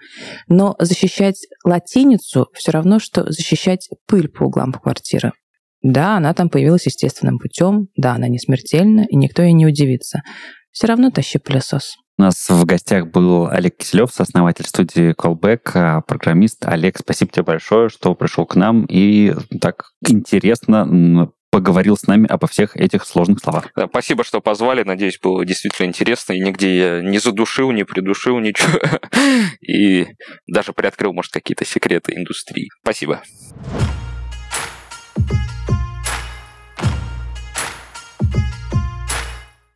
Но 0.47 0.75
защищать 0.79 1.37
латиницу 1.63 2.47
все 2.55 2.71
равно, 2.71 2.97
что 2.97 3.31
защищать 3.31 3.87
пыль 4.07 4.29
по 4.29 4.45
углам 4.45 4.73
квартиры. 4.73 5.33
Да, 5.83 6.17
она 6.17 6.33
там 6.33 6.49
появилась 6.49 6.87
естественным 6.87 7.37
путем, 7.37 7.89
да, 7.95 8.13
она 8.13 8.27
не 8.27 8.39
смертельна, 8.39 9.05
и 9.07 9.15
никто 9.15 9.43
ей 9.43 9.53
не 9.53 9.67
удивится. 9.67 10.23
Все 10.71 10.87
равно 10.87 11.11
тащи 11.11 11.37
пылесос. 11.37 11.97
У 12.17 12.21
нас 12.21 12.49
в 12.49 12.63
гостях 12.65 13.07
был 13.07 13.47
Олег 13.47 13.77
Киселев, 13.77 14.09
сооснователь 14.09 14.65
студии 14.65 15.13
Callback, 15.13 15.71
а, 15.73 16.01
программист. 16.01 16.65
Олег, 16.65 16.97
спасибо 16.97 17.31
тебе 17.31 17.43
большое, 17.43 17.89
что 17.89 18.15
пришел 18.15 18.45
к 18.45 18.55
нам 18.55 18.85
и 18.85 19.33
так 19.59 19.91
интересно 20.07 21.29
поговорил 21.55 21.95
с 21.95 22.05
нами 22.05 22.27
обо 22.27 22.47
всех 22.47 22.75
этих 22.75 23.05
сложных 23.05 23.39
словах. 23.39 23.71
Да, 23.77 23.87
Спасибо, 23.87 24.25
что 24.25 24.41
позвали. 24.41 24.83
Надеюсь, 24.83 25.17
было 25.21 25.45
действительно 25.45 25.87
интересно. 25.87 26.33
И 26.33 26.41
нигде 26.41 26.77
я 26.77 27.01
не 27.01 27.17
задушил, 27.17 27.71
не 27.71 27.85
придушил 27.85 28.39
ничего. 28.39 28.77
И 29.61 30.05
даже 30.47 30.73
приоткрыл, 30.73 31.13
может, 31.13 31.31
какие-то 31.31 31.63
секреты 31.63 32.13
индустрии. 32.13 32.67
Спасибо. 32.81 33.21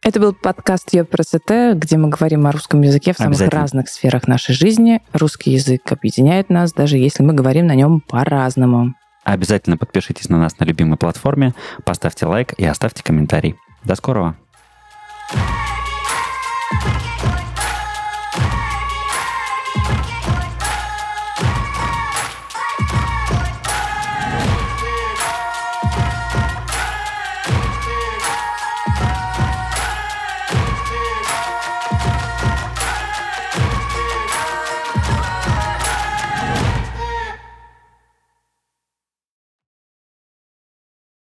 Это 0.02 0.20
был 0.22 0.34
подкаст 0.34 0.94
«Я 0.94 1.04
красота», 1.04 1.74
где 1.74 1.98
мы 1.98 2.08
говорим 2.08 2.48
о 2.48 2.52
русском 2.54 2.82
языке 2.82 3.14
в 3.14 3.18
самых 3.18 3.42
разных 3.50 3.90
сферах 3.90 4.28
нашей 4.28 4.56
жизни. 4.56 5.02
Русский 5.12 5.52
язык 5.52 5.92
объединяет 5.92 6.50
нас, 6.50 6.72
даже 6.72 6.98
если 6.98 7.22
мы 7.22 7.34
говорим 7.34 7.68
на 7.68 7.76
нем 7.76 8.00
по-разному. 8.00 8.96
Обязательно 9.26 9.78
подпишитесь 9.78 10.30
на 10.30 10.40
нас 10.40 10.58
на 10.58 10.64
любимой 10.64 10.98
платформе, 10.98 11.54
поставьте 11.84 12.26
лайк 12.26 12.54
и 12.58 12.66
оставьте 12.66 13.04
комментарий. 13.04 13.56
До 13.84 13.96
скорого! 13.96 14.38
thank 15.32 15.69